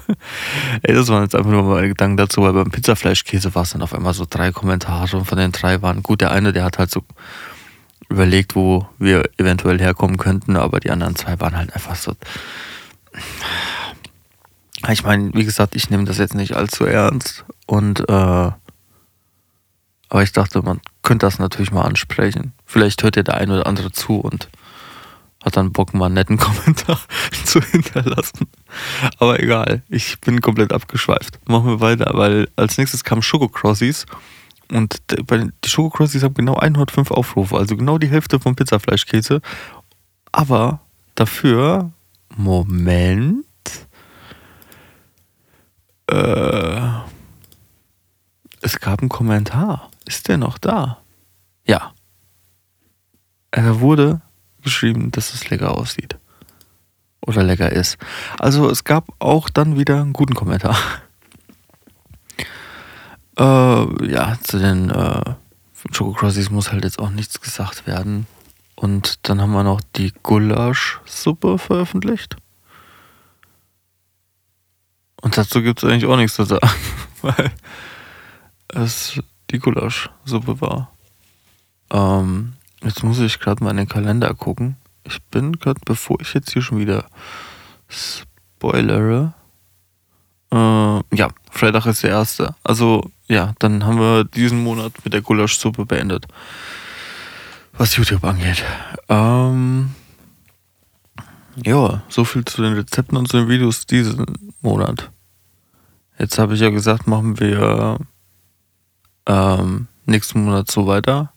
Ey, 0.84 0.94
das 0.96 1.08
waren 1.08 1.24
jetzt 1.24 1.36
einfach 1.36 1.52
nur 1.52 1.64
meine 1.64 1.90
Gedanken 1.90 2.18
dazu, 2.18 2.42
weil 2.42 2.54
beim 2.54 2.72
Pizzafleischkäse 2.72 3.54
war 3.56 3.64
es 3.64 3.72
dann 3.72 3.82
auf 3.82 3.94
einmal 3.94 4.14
so 4.14 4.26
drei 4.30 4.52
Kommentare 4.52 5.18
und 5.18 5.26
von 5.26 5.38
den 5.38 5.52
drei 5.52 5.82
waren 5.82 6.04
gut. 6.04 6.22
Der 6.22 6.32
eine, 6.32 6.54
der 6.54 6.64
hat 6.64 6.78
halt 6.78 6.92
so 6.92 7.04
überlegt, 8.10 8.56
wo 8.56 8.88
wir 9.00 9.30
eventuell 9.38 9.80
herkommen 9.80 10.18
könnten, 10.18 10.58
aber 10.58 10.80
die 10.80 10.92
anderen 10.92 11.16
zwei 11.16 11.40
waren 11.40 11.56
halt 11.56 11.74
einfach 11.74 11.96
so. 11.96 12.14
Ich 14.90 15.04
meine, 15.04 15.32
wie 15.36 15.46
gesagt, 15.46 15.76
ich 15.76 15.92
nehme 15.92 16.06
das 16.06 16.18
jetzt 16.18 16.34
nicht 16.34 16.56
allzu 16.56 16.86
ernst 16.86 17.46
und 17.68 18.00
äh, 18.10 18.52
aber 20.12 20.24
ich 20.24 20.32
dachte, 20.32 20.62
man 20.64 20.82
könnte 21.04 21.26
das 21.26 21.38
natürlich 21.38 21.72
mal 21.72 21.84
ansprechen. 21.84 22.52
Vielleicht 22.66 23.04
hört 23.04 23.16
ja 23.16 23.22
der 23.24 23.36
eine 23.36 23.54
oder 23.54 23.68
andere 23.68 23.92
zu 23.92 24.18
und 24.18 24.50
hat 25.44 25.58
dann 25.58 25.72
Bock, 25.72 25.94
mal 25.94 26.06
einen 26.06 26.16
netten 26.16 26.38
Kommentar 26.38 27.00
zu 27.46 27.62
hinterlassen. 27.62 28.48
Aber 29.20 29.40
egal, 29.40 29.84
ich 29.90 30.20
bin 30.22 30.42
komplett 30.42 30.72
abgeschweift. 30.72 31.40
Machen 31.48 31.68
wir 31.68 31.80
weiter, 31.82 32.12
weil 32.14 32.50
als 32.56 32.78
nächstes 32.78 33.04
kam 33.04 33.22
Sugar 33.22 33.50
Crossies 33.50 34.06
und 34.72 35.02
die 35.10 35.70
Sugar 35.70 35.92
Crossies 35.92 36.24
haben 36.24 36.34
genau 36.36 36.56
105 36.56 37.12
Aufrufe, 37.12 37.58
also 37.58 37.76
genau 37.76 37.98
die 37.98 38.10
Hälfte 38.10 38.40
vom 38.40 38.56
Pizzafleischkäse. 38.56 39.42
Aber 40.32 40.82
dafür, 41.16 41.92
Moment, 42.36 43.46
äh, 46.08 46.90
es 48.62 48.80
gab 48.80 49.02
einen 49.02 49.10
Kommentar. 49.10 49.90
Ist 50.06 50.28
der 50.28 50.38
noch 50.38 50.58
da? 50.58 51.00
Ja. 51.66 51.94
Er 53.52 53.82
wurde 53.82 54.22
geschrieben, 54.62 55.12
dass 55.12 55.34
es 55.34 55.50
lecker 55.50 55.78
aussieht. 55.78 56.18
Oder 57.26 57.44
lecker 57.44 57.72
ist. 57.72 57.98
Also 58.40 58.70
es 58.70 58.84
gab 58.84 59.10
auch 59.20 59.50
dann 59.50 59.78
wieder 59.78 60.02
einen 60.02 60.14
guten 60.14 60.34
Kommentar. 60.34 60.78
Äh, 63.38 64.12
ja, 64.12 64.38
zu 64.44 64.60
den 64.60 64.90
äh, 64.90 65.36
Choco 65.96 66.14
Crossies 66.14 66.50
muss 66.50 66.72
halt 66.72 66.84
jetzt 66.84 67.00
auch 67.00 67.10
nichts 67.10 67.42
gesagt 67.42 67.88
werden. 67.88 68.28
Und 68.76 69.28
dann 69.30 69.42
haben 69.42 69.52
wir 69.52 69.64
noch 69.64 69.82
die 69.96 70.12
Gulasch-Suppe 70.24 71.58
veröffentlicht. 71.58 72.36
Und 75.22 75.38
dazu 75.38 75.62
gibt 75.62 75.84
es 75.84 75.90
eigentlich 75.90 76.08
auch 76.08 76.18
nichts 76.18 76.36
zu 76.36 76.46
sagen, 76.46 76.68
weil 77.22 77.52
es 78.70 79.20
die 79.52 79.60
Gulasch-Suppe 79.60 80.62
war. 80.62 80.92
Ähm, 81.92 82.54
Jetzt 82.84 83.04
muss 83.04 83.20
ich 83.20 83.40
gerade 83.40 83.64
mal 83.64 83.72
in 83.72 83.78
den 83.78 83.88
Kalender 83.88 84.34
gucken. 84.34 84.78
Ich 85.04 85.22
bin 85.24 85.54
gerade, 85.54 85.80
bevor 85.86 86.20
ich 86.20 86.34
jetzt 86.34 86.52
hier 86.52 86.62
schon 86.62 86.80
wieder 86.80 87.06
spoilere. 87.90 89.34
Äh, 90.52 91.16
ja, 91.16 91.30
Freitag 91.50 91.86
ist 91.86 92.04
der 92.04 92.12
erste. 92.12 92.56
Also, 92.64 93.10
ja, 93.28 93.54
dann 93.60 93.86
haben 93.86 94.00
wir 94.00 94.24
diesen 94.24 94.64
Monat 94.64 94.94
mit 95.04 95.14
der 95.14 95.22
Gulaschsuppe 95.22 95.86
beendet. 95.86 96.26
Was 97.74 97.96
YouTube 97.96 98.24
angeht. 98.24 98.64
Ähm, 99.10 99.96
ja, 101.64 102.04
so 102.10 102.26
viel 102.26 102.46
zu 102.46 102.62
den 102.62 102.74
Rezepten 102.74 103.18
und 103.18 103.28
zu 103.28 103.38
den 103.38 103.50
Videos 103.50 103.86
diesen 103.86 104.26
Monat. 104.62 105.12
Jetzt 106.18 106.38
habe 106.38 106.54
ich 106.54 106.60
ja 106.60 106.70
gesagt, 106.70 107.08
machen 107.08 107.40
wir 107.40 107.98
ähm, 109.26 109.88
nächsten 110.06 110.44
Monat 110.44 110.70
so 110.70 110.88
weiter. 110.88 111.31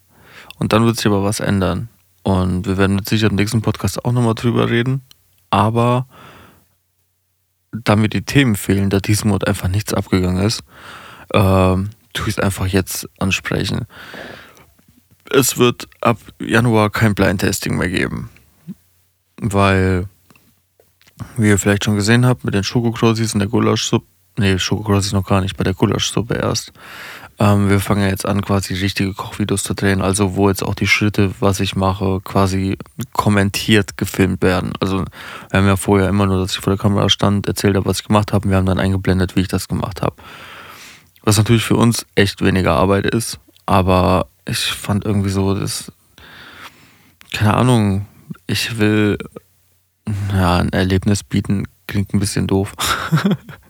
Und 0.59 0.73
dann 0.73 0.85
wird 0.85 0.97
sich 0.97 1.07
aber 1.07 1.25
was 1.25 1.41
ändern. 1.41 1.89
Und 2.23 2.67
wir 2.67 2.79
werden 2.79 2.97
mit 2.97 3.09
Sicherheit 3.09 3.33
im 3.33 3.37
nächsten 3.37 3.63
Podcast 3.63 4.05
auch 4.05 4.13
nochmal 4.13 4.35
drüber 4.35 4.71
reden. 4.71 5.03
Aber 5.51 6.07
da 7.73 7.97
mir 7.97 8.09
die 8.09 8.23
Themen 8.23 8.57
fehlen, 8.57 8.91
da 8.91 9.01
diesen 9.01 9.29
Monat 9.29 9.47
einfach 9.47 9.69
nichts 9.69 9.95
abgegangen 9.95 10.43
ist, 10.43 10.61
äh, 11.31 11.77
tue 12.13 12.29
ich 12.29 12.37
es 12.37 12.39
einfach 12.39 12.67
jetzt 12.67 13.09
ansprechen. 13.19 13.87
Es 15.31 15.59
wird 15.59 15.89
ab 16.01 16.19
Januar 16.41 16.91
kein 16.91 17.15
Blind-Testing 17.15 17.77
mehr 17.77 17.89
geben. 17.89 18.31
Weil, 19.37 20.07
wie 21.37 21.49
ihr 21.49 21.59
vielleicht 21.59 21.85
schon 21.85 21.97
gesehen 21.97 22.25
habt, 22.25 22.45
mit 22.45 22.55
den 22.55 22.65
Schokokrosis 22.65 23.35
und 23.35 23.41
der 23.41 23.49
Gulaschsuppe, 23.49 24.07
nee, 24.39 24.59
Schokokrosis 24.59 25.13
noch 25.13 25.27
gar 25.27 25.41
nicht, 25.41 25.57
bei 25.57 25.65
der 25.65 25.75
Gulaschsuppe 25.75 26.35
erst, 26.35 26.73
ähm, 27.39 27.69
wir 27.69 27.81
fangen 27.81 28.03
ja 28.03 28.09
jetzt 28.09 28.27
an, 28.27 28.43
quasi 28.43 28.75
richtige 28.75 29.13
Kochvideos 29.13 29.63
zu 29.63 29.75
drehen, 29.75 30.03
also 30.03 30.37
wo 30.37 30.49
jetzt 30.49 30.63
auch 30.63 30.75
die 30.75 30.87
Schritte, 30.87 31.33
was 31.41 31.61
ich 31.61 31.75
mache, 31.75 32.21
quasi 32.23 32.79
kommentiert 33.13 33.97
gefilmt 33.97 34.43
werden. 34.43 34.73
Also 34.81 35.05
wir 35.51 35.59
haben 35.59 35.67
ja 35.67 35.77
vorher 35.77 36.09
immer 36.09 36.27
nur, 36.27 36.39
dass 36.39 36.53
ich 36.53 36.61
vor 36.61 36.73
der 36.73 36.81
Kamera 36.81 37.09
stand, 37.09 37.47
erzählt 37.49 37.77
habe, 37.77 37.87
was 37.87 38.01
ich 38.01 38.07
gemacht 38.07 38.33
habe 38.33 38.45
und 38.45 38.51
wir 38.51 38.57
haben 38.57 38.67
dann 38.67 38.79
eingeblendet, 38.79 39.37
wie 39.37 39.41
ich 39.41 39.49
das 39.49 39.69
gemacht 39.69 40.03
habe. 40.03 40.15
Was 41.23 41.37
natürlich 41.37 41.65
für 41.65 41.77
uns 41.77 42.07
echt 42.15 42.43
weniger 42.43 42.75
Arbeit 42.75 43.07
ist, 43.07 43.41
aber 43.67 44.27
ich 44.47 44.59
fand 44.59 45.05
irgendwie 45.05 45.31
so, 45.31 45.55
dass, 45.55 45.91
keine 47.33 47.55
Ahnung, 47.55 48.07
ich 48.47 48.79
will 48.79 49.19
ja, 50.33 50.59
ein 50.59 50.73
Erlebnis 50.73 51.25
bieten, 51.25 51.65
klingt 51.87 52.13
ein 52.15 52.21
bisschen 52.21 52.47
doof. 52.47 52.75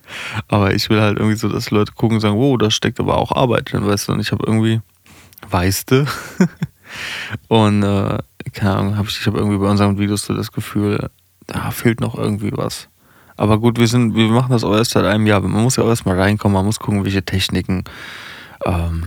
Aber 0.48 0.74
ich 0.74 0.90
will 0.90 1.00
halt 1.00 1.18
irgendwie 1.18 1.37
so, 1.37 1.48
dass 1.48 1.70
Leute 1.70 1.92
gucken 1.92 2.16
und 2.16 2.20
sagen, 2.20 2.37
wow, 2.37 2.57
da 2.59 2.70
steckt 2.70 3.00
aber 3.00 3.16
auch 3.16 3.33
Arbeit 3.33 3.72
drin, 3.72 3.87
weißt 3.87 4.09
du? 4.09 4.12
Und 4.12 4.20
ich 4.20 4.33
habe 4.33 4.44
irgendwie, 4.46 4.81
weißt 5.50 5.90
du? 5.90 6.07
und 7.48 7.83
äh, 7.83 8.18
keine 8.53 8.77
Ahnung, 8.77 8.96
hab 8.98 9.09
ich, 9.09 9.20
ich 9.20 9.27
habe 9.27 9.38
irgendwie 9.38 9.59
bei 9.59 9.68
unseren 9.68 9.98
Videos 9.98 10.27
so 10.27 10.35
das 10.35 10.53
Gefühl, 10.53 11.11
da 11.46 11.70
fehlt 11.70 12.00
noch 12.00 12.16
irgendwie 12.16 12.53
was. 12.55 12.88
Aber 13.37 13.59
gut, 13.59 13.79
wir 13.79 13.88
sind, 13.88 14.14
wir 14.14 14.29
machen 14.29 14.53
das 14.53 14.64
auch 14.64 14.74
erst 14.74 14.92
seit 14.92 15.05
einem 15.05 15.27
Jahr. 15.27 15.40
Man 15.40 15.62
muss 15.62 15.77
ja 15.77 15.83
auch 15.83 15.88
erstmal 15.88 16.18
reinkommen, 16.18 16.55
man 16.55 16.66
muss 16.66 16.79
gucken, 16.79 17.05
welche 17.05 17.24
Techniken 17.24 17.85
ähm, 18.64 19.05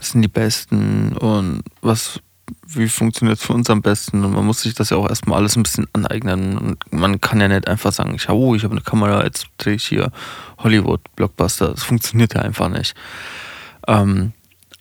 sind 0.00 0.22
die 0.22 0.28
besten 0.28 1.16
und 1.16 1.62
was 1.80 2.20
wie 2.66 2.88
funktioniert 2.88 3.38
es 3.38 3.44
für 3.44 3.52
uns 3.52 3.70
am 3.70 3.82
besten? 3.82 4.24
Und 4.24 4.32
man 4.32 4.44
muss 4.44 4.62
sich 4.62 4.74
das 4.74 4.90
ja 4.90 4.96
auch 4.96 5.08
erstmal 5.08 5.38
alles 5.38 5.56
ein 5.56 5.62
bisschen 5.62 5.86
aneignen. 5.92 6.58
Und 6.58 6.92
man 6.92 7.20
kann 7.20 7.40
ja 7.40 7.48
nicht 7.48 7.68
einfach 7.68 7.92
sagen, 7.92 8.14
ich, 8.14 8.28
oh, 8.28 8.54
ich 8.54 8.64
habe 8.64 8.72
eine 8.72 8.82
Kamera, 8.82 9.24
jetzt 9.24 9.46
drehe 9.58 9.74
ich 9.74 9.84
hier 9.84 10.10
Hollywood-Blockbuster. 10.58 11.68
Das 11.68 11.84
funktioniert 11.84 12.34
ja 12.34 12.42
einfach 12.42 12.68
nicht. 12.68 12.94
Ähm, 13.86 14.32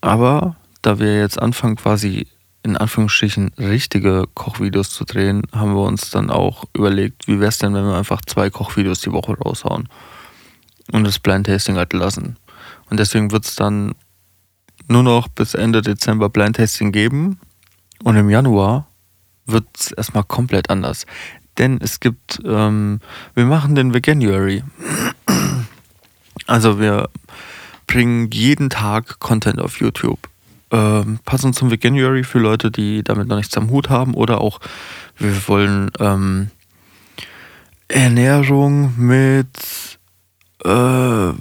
aber 0.01 0.55
da 0.81 0.99
wir 0.99 1.19
jetzt 1.19 1.41
anfangen, 1.41 1.75
quasi 1.75 2.27
in 2.63 2.75
Anführungsstrichen 2.75 3.53
richtige 3.57 4.25
Kochvideos 4.33 4.89
zu 4.91 5.05
drehen, 5.05 5.43
haben 5.53 5.73
wir 5.73 5.83
uns 5.83 6.09
dann 6.09 6.29
auch 6.29 6.65
überlegt, 6.73 7.27
wie 7.27 7.39
wäre 7.39 7.49
es 7.49 7.57
denn, 7.57 7.73
wenn 7.73 7.85
wir 7.85 7.95
einfach 7.95 8.21
zwei 8.25 8.49
Kochvideos 8.49 8.99
die 8.99 9.11
Woche 9.11 9.37
raushauen 9.37 9.87
und 10.91 11.05
das 11.05 11.19
Blind 11.19 11.47
Tasting 11.47 11.77
halt 11.77 11.93
lassen. 11.93 12.37
Und 12.89 12.99
deswegen 12.99 13.31
wird 13.31 13.45
es 13.45 13.55
dann 13.55 13.95
nur 14.87 15.03
noch 15.03 15.27
bis 15.27 15.53
Ende 15.53 15.81
Dezember 15.81 16.29
Blind 16.29 16.57
Tasting 16.57 16.91
geben 16.91 17.39
und 18.03 18.15
im 18.15 18.29
Januar 18.29 18.87
wird 19.45 19.65
es 19.77 19.91
erstmal 19.91 20.23
komplett 20.23 20.69
anders. 20.69 21.05
Denn 21.57 21.79
es 21.81 21.99
gibt, 21.99 22.39
ähm, 22.45 22.99
wir 23.33 23.45
machen 23.45 23.75
den 23.75 23.93
Veganuary. 23.93 24.63
Also 26.45 26.79
wir 26.79 27.09
bringen 27.87 28.29
jeden 28.31 28.69
Tag 28.69 29.19
Content 29.19 29.59
auf 29.59 29.79
YouTube. 29.79 30.29
Ähm, 30.69 31.19
passend 31.25 31.55
zum 31.55 31.71
Veganuary 31.71 32.23
für 32.23 32.39
Leute, 32.39 32.71
die 32.71 33.03
damit 33.03 33.27
noch 33.27 33.37
nichts 33.37 33.57
am 33.57 33.69
Hut 33.69 33.89
haben 33.89 34.13
oder 34.13 34.41
auch 34.41 34.59
wir 35.17 35.47
wollen 35.47 35.91
ähm, 35.99 36.51
Ernährung 37.87 38.93
mit 38.97 39.47
äh, 40.63 41.31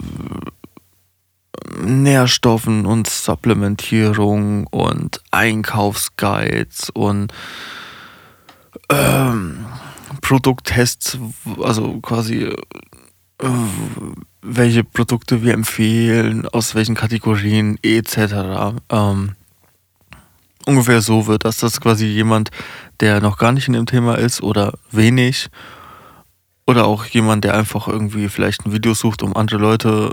Nährstoffen 1.82 2.86
und 2.86 3.06
Supplementierung 3.08 4.66
und 4.68 5.22
Einkaufsguides 5.30 6.90
und 6.90 7.32
ähm, 8.88 9.66
Produkttests, 10.20 11.18
also 11.62 12.00
quasi 12.00 12.44
äh, 12.44 13.48
welche 14.42 14.84
Produkte 14.84 15.42
wir 15.42 15.54
empfehlen, 15.54 16.46
aus 16.48 16.74
welchen 16.74 16.94
Kategorien 16.94 17.78
etc. 17.82 18.78
Ähm, 18.90 19.34
ungefähr 20.66 21.00
so 21.00 21.26
wird, 21.26 21.44
dass 21.44 21.58
das 21.58 21.80
quasi 21.80 22.06
jemand, 22.06 22.50
der 23.00 23.20
noch 23.20 23.38
gar 23.38 23.52
nicht 23.52 23.68
in 23.68 23.74
dem 23.74 23.86
Thema 23.86 24.16
ist 24.16 24.42
oder 24.42 24.74
wenig 24.90 25.48
oder 26.66 26.86
auch 26.86 27.04
jemand, 27.06 27.44
der 27.44 27.54
einfach 27.54 27.88
irgendwie 27.88 28.28
vielleicht 28.28 28.66
ein 28.66 28.72
Video 28.72 28.94
sucht, 28.94 29.22
um 29.22 29.36
andere 29.36 29.58
Leute 29.58 30.10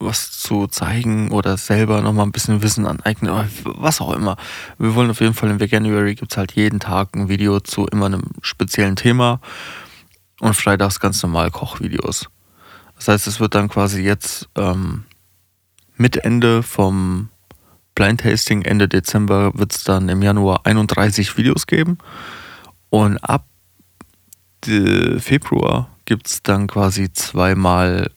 was 0.00 0.32
zu 0.32 0.66
zeigen 0.66 1.30
oder 1.30 1.56
selber 1.56 2.00
nochmal 2.00 2.26
ein 2.26 2.32
bisschen 2.32 2.62
Wissen 2.62 2.86
aneignen 2.86 3.48
was 3.64 4.00
auch 4.00 4.12
immer. 4.12 4.36
Wir 4.78 4.94
wollen 4.94 5.10
auf 5.10 5.20
jeden 5.20 5.34
Fall 5.34 5.50
in 5.50 5.60
Veganuary 5.60 6.14
gibt 6.14 6.32
es 6.32 6.38
halt 6.38 6.52
jeden 6.52 6.80
Tag 6.80 7.14
ein 7.14 7.28
Video 7.28 7.60
zu 7.60 7.86
immer 7.86 8.06
einem 8.06 8.22
speziellen 8.40 8.96
Thema 8.96 9.40
und 10.40 10.56
freitags 10.56 10.98
ganz 11.00 11.22
normal 11.22 11.50
Kochvideos. 11.50 12.28
Das 12.96 13.08
heißt, 13.08 13.26
es 13.26 13.40
wird 13.40 13.54
dann 13.54 13.68
quasi 13.68 14.02
jetzt 14.02 14.48
ähm, 14.56 15.04
mit 15.96 16.16
Ende 16.16 16.62
vom 16.62 17.28
Blind 17.94 18.22
Tasting, 18.22 18.62
Ende 18.62 18.88
Dezember, 18.88 19.52
wird 19.54 19.74
es 19.74 19.84
dann 19.84 20.08
im 20.08 20.22
Januar 20.22 20.64
31 20.64 21.36
Videos 21.36 21.66
geben. 21.66 21.98
Und 22.88 23.18
ab 23.18 23.46
Februar 24.64 25.88
gibt 26.04 26.26
es 26.26 26.42
dann 26.42 26.66
quasi 26.66 27.12
zweimal 27.12 28.10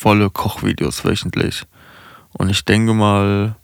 volle 0.00 0.30
Kochvideos 0.30 1.04
wöchentlich. 1.04 1.66
Und 2.32 2.48
ich 2.48 2.64
denke 2.64 2.94
mal, 2.94 3.56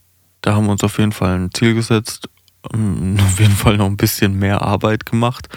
da 0.42 0.54
haben 0.54 0.66
wir 0.66 0.72
uns 0.72 0.84
auf 0.84 0.98
jeden 0.98 1.12
Fall 1.12 1.38
ein 1.38 1.50
Ziel 1.52 1.74
gesetzt, 1.74 2.28
ähm, 2.74 3.16
auf 3.20 3.40
jeden 3.40 3.56
Fall 3.56 3.78
noch 3.78 3.86
ein 3.86 3.96
bisschen 3.96 4.38
mehr 4.38 4.60
Arbeit 4.62 5.06
gemacht. 5.06 5.48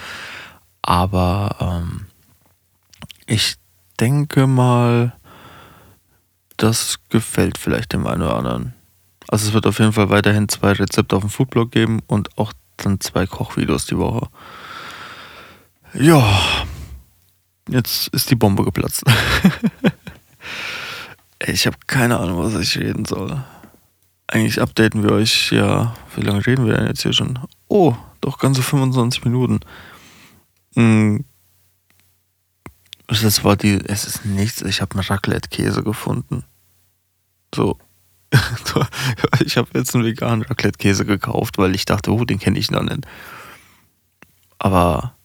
Aber 0.82 1.56
ähm, 1.60 2.06
ich 3.26 3.56
denke 4.00 4.48
mal, 4.48 5.14
das 6.56 7.00
gefällt 7.10 7.58
vielleicht 7.58 7.92
dem 7.92 8.08
einen 8.08 8.22
oder 8.22 8.38
anderen. 8.38 8.74
Also 9.28 9.50
es 9.50 9.54
wird 9.54 9.68
auf 9.68 9.80
jeden 9.80 9.94
Fall 9.94 10.10
weiterhin 10.10 10.48
zwei 10.48 10.72
Rezepte 10.72 11.16
auf 11.16 11.24
dem 11.24 11.30
Foodblog 11.30 11.72
geben 11.72 12.00
und 12.08 12.38
auch 12.38 12.54
dann 12.78 13.02
zwei 13.02 13.28
Kochvideos 13.28 13.86
die 13.86 13.98
Woche. 13.98 14.30
Ja, 15.94 16.24
jetzt 17.68 18.08
ist 18.10 18.32
die 18.32 18.36
Bombe 18.36 18.64
geplatzt. 18.64 19.04
ich 21.46 21.66
habe 21.66 21.78
keine 21.88 22.20
Ahnung, 22.20 22.38
was 22.38 22.56
ich 22.56 22.78
reden 22.78 23.06
soll. 23.06 23.44
Eigentlich 24.28 24.62
updaten 24.62 25.04
wir 25.04 25.12
euch 25.12 25.52
ja. 25.52 25.96
Wie 26.16 26.22
lange 26.22 26.46
reden 26.46 26.66
wir 26.66 26.76
denn 26.76 26.88
jetzt 26.88 27.02
hier 27.02 27.14
schon? 27.14 27.40
Oh, 27.68 27.96
doch 28.22 28.38
ganze 28.38 28.62
25 28.62 29.26
Minuten. 29.26 29.60
Hm. 30.76 31.26
Das 33.08 33.44
war 33.44 33.56
die. 33.56 33.80
Es 33.86 34.06
ist 34.06 34.26
nichts. 34.26 34.62
Ich 34.62 34.82
habe 34.82 34.94
einen 34.96 35.04
Raclette-Käse 35.04 35.84
gefunden. 35.84 36.44
So. 37.56 37.80
ich 39.44 39.58
habe 39.58 39.70
jetzt 39.74 39.96
einen 39.96 40.06
veganen 40.06 40.44
Raclette-Käse 40.44 41.06
gekauft, 41.06 41.58
weil 41.58 41.74
ich 41.74 41.86
dachte, 41.86 42.14
oh, 42.14 42.24
den 42.26 42.38
kenne 42.38 42.60
ich 42.60 42.70
noch 42.70 42.84
nicht. 42.84 43.08
Aber 44.60 45.16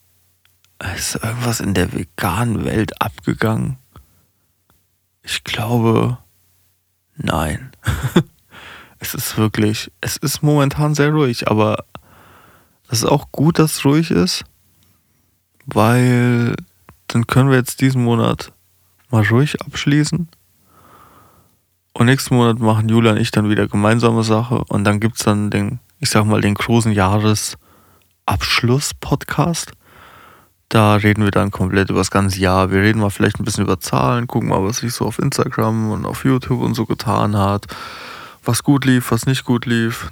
ist 0.96 1.16
irgendwas 1.16 1.61
in 1.61 1.74
der 1.74 1.92
veganen 1.92 2.64
Welt 2.64 3.03
abgegangen? 3.03 3.77
Ich 5.55 5.57
glaube, 5.57 6.19
nein. 7.17 7.71
es 8.99 9.14
ist 9.14 9.38
wirklich, 9.38 9.93
es 10.01 10.17
ist 10.17 10.43
momentan 10.43 10.97
sehr 10.97 11.12
ruhig, 11.12 11.47
aber 11.47 11.85
es 12.88 13.05
ist 13.05 13.05
auch 13.05 13.31
gut, 13.31 13.61
dass 13.61 13.75
es 13.75 13.85
ruhig 13.85 14.11
ist, 14.11 14.45
weil 15.67 16.57
dann 17.07 17.29
können 17.29 17.51
wir 17.51 17.57
jetzt 17.57 17.81
diesen 17.81 18.03
Monat 18.03 18.53
mal 19.11 19.23
ruhig 19.23 19.61
abschließen. 19.61 20.27
Und 21.93 22.07
nächsten 22.07 22.35
Monat 22.35 22.59
machen 22.59 22.88
Julia 22.88 23.12
und 23.12 23.19
ich 23.19 23.31
dann 23.31 23.49
wieder 23.49 23.69
gemeinsame 23.69 24.25
Sache 24.25 24.64
und 24.64 24.83
dann 24.83 24.99
gibt 24.99 25.19
es 25.19 25.23
dann 25.23 25.51
den, 25.51 25.79
ich 26.01 26.11
sag 26.11 26.25
mal, 26.25 26.40
den 26.40 26.57
großen 26.57 26.90
Jahresabschluss-Podcast. 26.90 29.71
Da 30.68 30.96
reden 30.96 31.24
wir 31.24 31.31
dann 31.31 31.50
komplett 31.50 31.90
über 31.90 32.00
das 32.00 32.11
ganze 32.11 32.40
Jahr. 32.40 32.70
Wir 32.70 32.83
reden 32.83 33.00
mal 33.00 33.11
vielleicht 33.11 33.38
ein 33.38 33.44
bisschen 33.44 33.64
über 33.64 33.81
Zahlen, 33.81 34.27
gucken 34.27 34.48
mal, 34.48 34.64
was 34.64 34.79
sich 34.79 34.92
so 34.92 35.05
auf 35.05 35.18
Instagram 35.18 35.90
und 35.90 36.07
auf 36.07 36.24
YouTube 36.24 36.61
und 36.61 36.74
so 36.74 36.87
getan 36.87 37.37
hat. 37.37 37.66
Was 38.42 38.62
gut 38.62 38.85
lief, 38.85 39.11
was 39.11 39.27
nicht 39.27 39.44
gut 39.44 39.66
lief. 39.66 40.11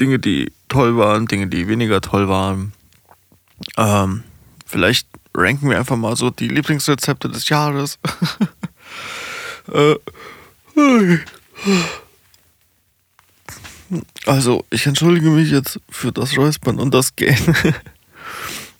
Dinge, 0.00 0.18
die 0.18 0.52
toll 0.68 0.96
waren, 0.96 1.26
Dinge, 1.26 1.46
die 1.46 1.68
weniger 1.68 2.00
toll 2.00 2.28
waren. 2.28 2.72
Ähm, 3.76 4.24
vielleicht 4.66 5.06
ranken 5.34 5.70
wir 5.70 5.78
einfach 5.78 5.96
mal 5.96 6.16
so 6.16 6.30
die 6.30 6.48
Lieblingsrezepte 6.48 7.28
des 7.28 7.48
Jahres. 7.48 7.98
äh, 9.72 9.96
also, 14.26 14.64
ich 14.70 14.86
entschuldige 14.86 15.30
mich 15.30 15.50
jetzt 15.50 15.80
für 15.90 16.12
das 16.12 16.36
Räuspern 16.36 16.78
und 16.78 16.92
das 16.92 17.14
Gehen. 17.14 17.36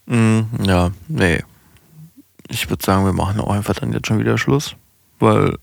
mm, 0.06 0.64
ja, 0.64 0.90
nee. 1.08 1.42
Ich 2.48 2.68
würde 2.68 2.84
sagen, 2.84 3.04
wir 3.04 3.12
machen 3.12 3.40
auch 3.40 3.50
einfach 3.50 3.74
dann 3.74 3.92
jetzt 3.92 4.06
schon 4.06 4.18
wieder 4.18 4.38
Schluss, 4.38 4.76
weil 5.18 5.56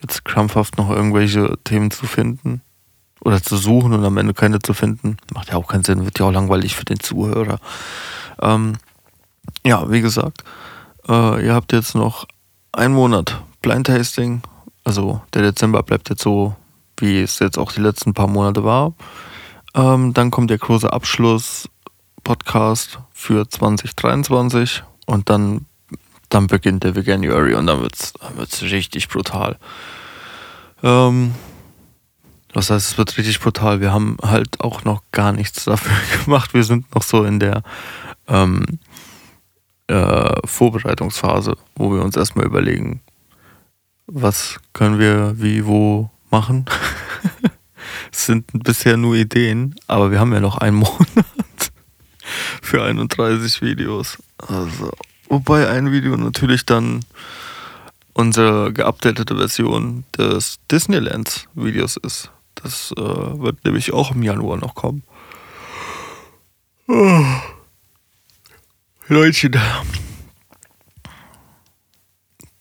jetzt 0.00 0.24
krampfhaft 0.24 0.78
noch 0.78 0.90
irgendwelche 0.90 1.58
Themen 1.64 1.90
zu 1.90 2.06
finden 2.06 2.62
oder 3.20 3.42
zu 3.42 3.56
suchen 3.56 3.92
und 3.92 4.04
am 4.04 4.16
Ende 4.16 4.34
keine 4.34 4.60
zu 4.60 4.74
finden, 4.74 5.18
macht 5.34 5.50
ja 5.50 5.56
auch 5.56 5.68
keinen 5.68 5.84
Sinn, 5.84 6.04
wird 6.04 6.18
ja 6.18 6.26
auch 6.26 6.32
langweilig 6.32 6.74
für 6.74 6.86
den 6.86 7.00
Zuhörer. 7.00 7.60
Ähm, 8.40 8.78
ja, 9.64 9.90
wie 9.90 10.00
gesagt, 10.00 10.44
äh, 11.08 11.44
ihr 11.44 11.54
habt 11.54 11.72
jetzt 11.72 11.94
noch 11.94 12.26
einen 12.72 12.94
Monat 12.94 13.42
Blind 13.60 13.86
Tasting 13.86 14.42
also 14.84 15.20
der 15.34 15.42
Dezember 15.42 15.82
bleibt 15.82 16.08
jetzt 16.10 16.22
so, 16.22 16.54
wie 16.96 17.20
es 17.20 17.38
jetzt 17.38 17.58
auch 17.58 17.72
die 17.72 17.80
letzten 17.80 18.14
paar 18.14 18.28
Monate 18.28 18.64
war. 18.64 18.94
Ähm, 19.74 20.14
dann 20.14 20.30
kommt 20.30 20.48
der 20.50 20.58
große 20.58 20.90
Abschluss-Podcast 20.92 22.98
für 23.20 23.46
2023 23.46 24.82
und 25.04 25.28
dann, 25.28 25.66
dann 26.30 26.46
beginnt 26.46 26.84
der 26.84 26.94
Veganuary 26.94 27.54
und 27.54 27.66
dann 27.66 27.82
wird 27.82 27.94
es 27.94 28.14
dann 28.14 28.38
wird's 28.38 28.62
richtig 28.62 29.08
brutal. 29.08 29.58
Ähm, 30.82 31.34
das 32.54 32.70
heißt, 32.70 32.92
es 32.92 32.98
wird 32.98 33.18
richtig 33.18 33.38
brutal. 33.38 33.82
Wir 33.82 33.92
haben 33.92 34.16
halt 34.22 34.62
auch 34.62 34.84
noch 34.84 35.02
gar 35.12 35.32
nichts 35.32 35.66
dafür 35.66 35.92
gemacht. 36.24 36.54
Wir 36.54 36.64
sind 36.64 36.92
noch 36.94 37.02
so 37.02 37.24
in 37.24 37.38
der 37.40 37.62
ähm, 38.26 38.64
äh, 39.86 40.34
Vorbereitungsphase, 40.46 41.58
wo 41.76 41.92
wir 41.92 42.02
uns 42.02 42.16
erstmal 42.16 42.46
überlegen, 42.46 43.02
was 44.06 44.58
können 44.72 44.98
wir 44.98 45.34
wie 45.36 45.66
wo 45.66 46.08
machen. 46.30 46.64
es 48.12 48.24
sind 48.24 48.46
bisher 48.64 48.96
nur 48.96 49.14
Ideen, 49.14 49.74
aber 49.88 50.10
wir 50.10 50.18
haben 50.18 50.32
ja 50.32 50.40
noch 50.40 50.56
einen 50.56 50.76
Monat 50.78 51.26
für 52.70 52.84
31 52.84 53.62
Videos. 53.62 54.16
Also, 54.38 54.92
wobei 55.28 55.68
ein 55.68 55.90
Video 55.90 56.16
natürlich 56.16 56.64
dann 56.64 57.00
unsere 58.12 58.72
geupdatete 58.72 59.36
Version 59.36 60.04
des 60.16 60.60
Disneylands 60.70 61.48
Videos 61.54 61.96
ist. 61.96 62.30
Das 62.54 62.92
äh, 62.96 63.00
wird 63.00 63.64
nämlich 63.64 63.92
auch 63.92 64.12
im 64.12 64.22
Januar 64.22 64.56
noch 64.56 64.76
kommen. 64.76 65.02
Oh. 66.86 67.24
Leute, 69.08 69.50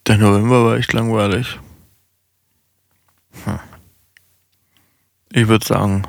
der 0.08 0.17
November 0.17 0.65
war 0.65 0.78
echt 0.78 0.91
langweilig. 0.93 1.60
Hm. 3.43 3.60
Ich 5.32 5.48
würde 5.48 5.63
sagen, 5.63 6.08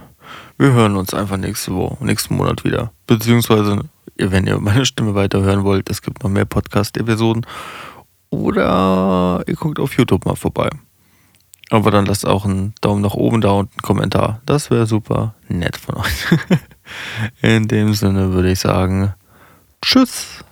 wir 0.57 0.73
hören 0.73 0.97
uns 0.97 1.13
einfach 1.13 1.37
nächste 1.37 1.75
Woche, 1.75 2.03
nächsten 2.03 2.37
Monat 2.37 2.65
wieder. 2.65 2.95
Beziehungsweise, 3.11 3.81
wenn 4.19 4.47
ihr 4.47 4.61
meine 4.61 4.87
Stimme 4.87 5.17
weiterhören 5.17 5.65
wollt, 5.65 5.91
es 5.91 6.01
gibt 6.01 6.23
noch 6.23 6.31
mehr 6.31 6.45
Podcast-Episoden. 6.45 7.45
Oder 8.31 9.43
ihr 9.49 9.57
guckt 9.57 9.81
auf 9.81 9.99
YouTube 9.99 10.25
mal 10.27 10.37
vorbei. 10.37 10.71
Aber 11.71 11.91
dann 11.91 12.07
lasst 12.07 12.25
auch 12.25 12.45
einen 12.45 12.73
Daumen 12.81 13.03
nach 13.03 13.15
oben 13.15 13.41
da 13.41 13.51
und 13.51 13.73
einen 13.73 13.83
Kommentar. 13.83 14.43
Das 14.47 14.71
wäre 14.71 14.87
super 14.87 15.35
nett 15.49 15.77
von 15.77 15.97
euch. 15.97 16.27
In 17.43 17.67
dem 17.67 17.95
Sinne 17.95 18.33
würde 18.33 18.53
ich 18.53 18.61
sagen, 18.61 19.13
tschüss. 19.83 20.45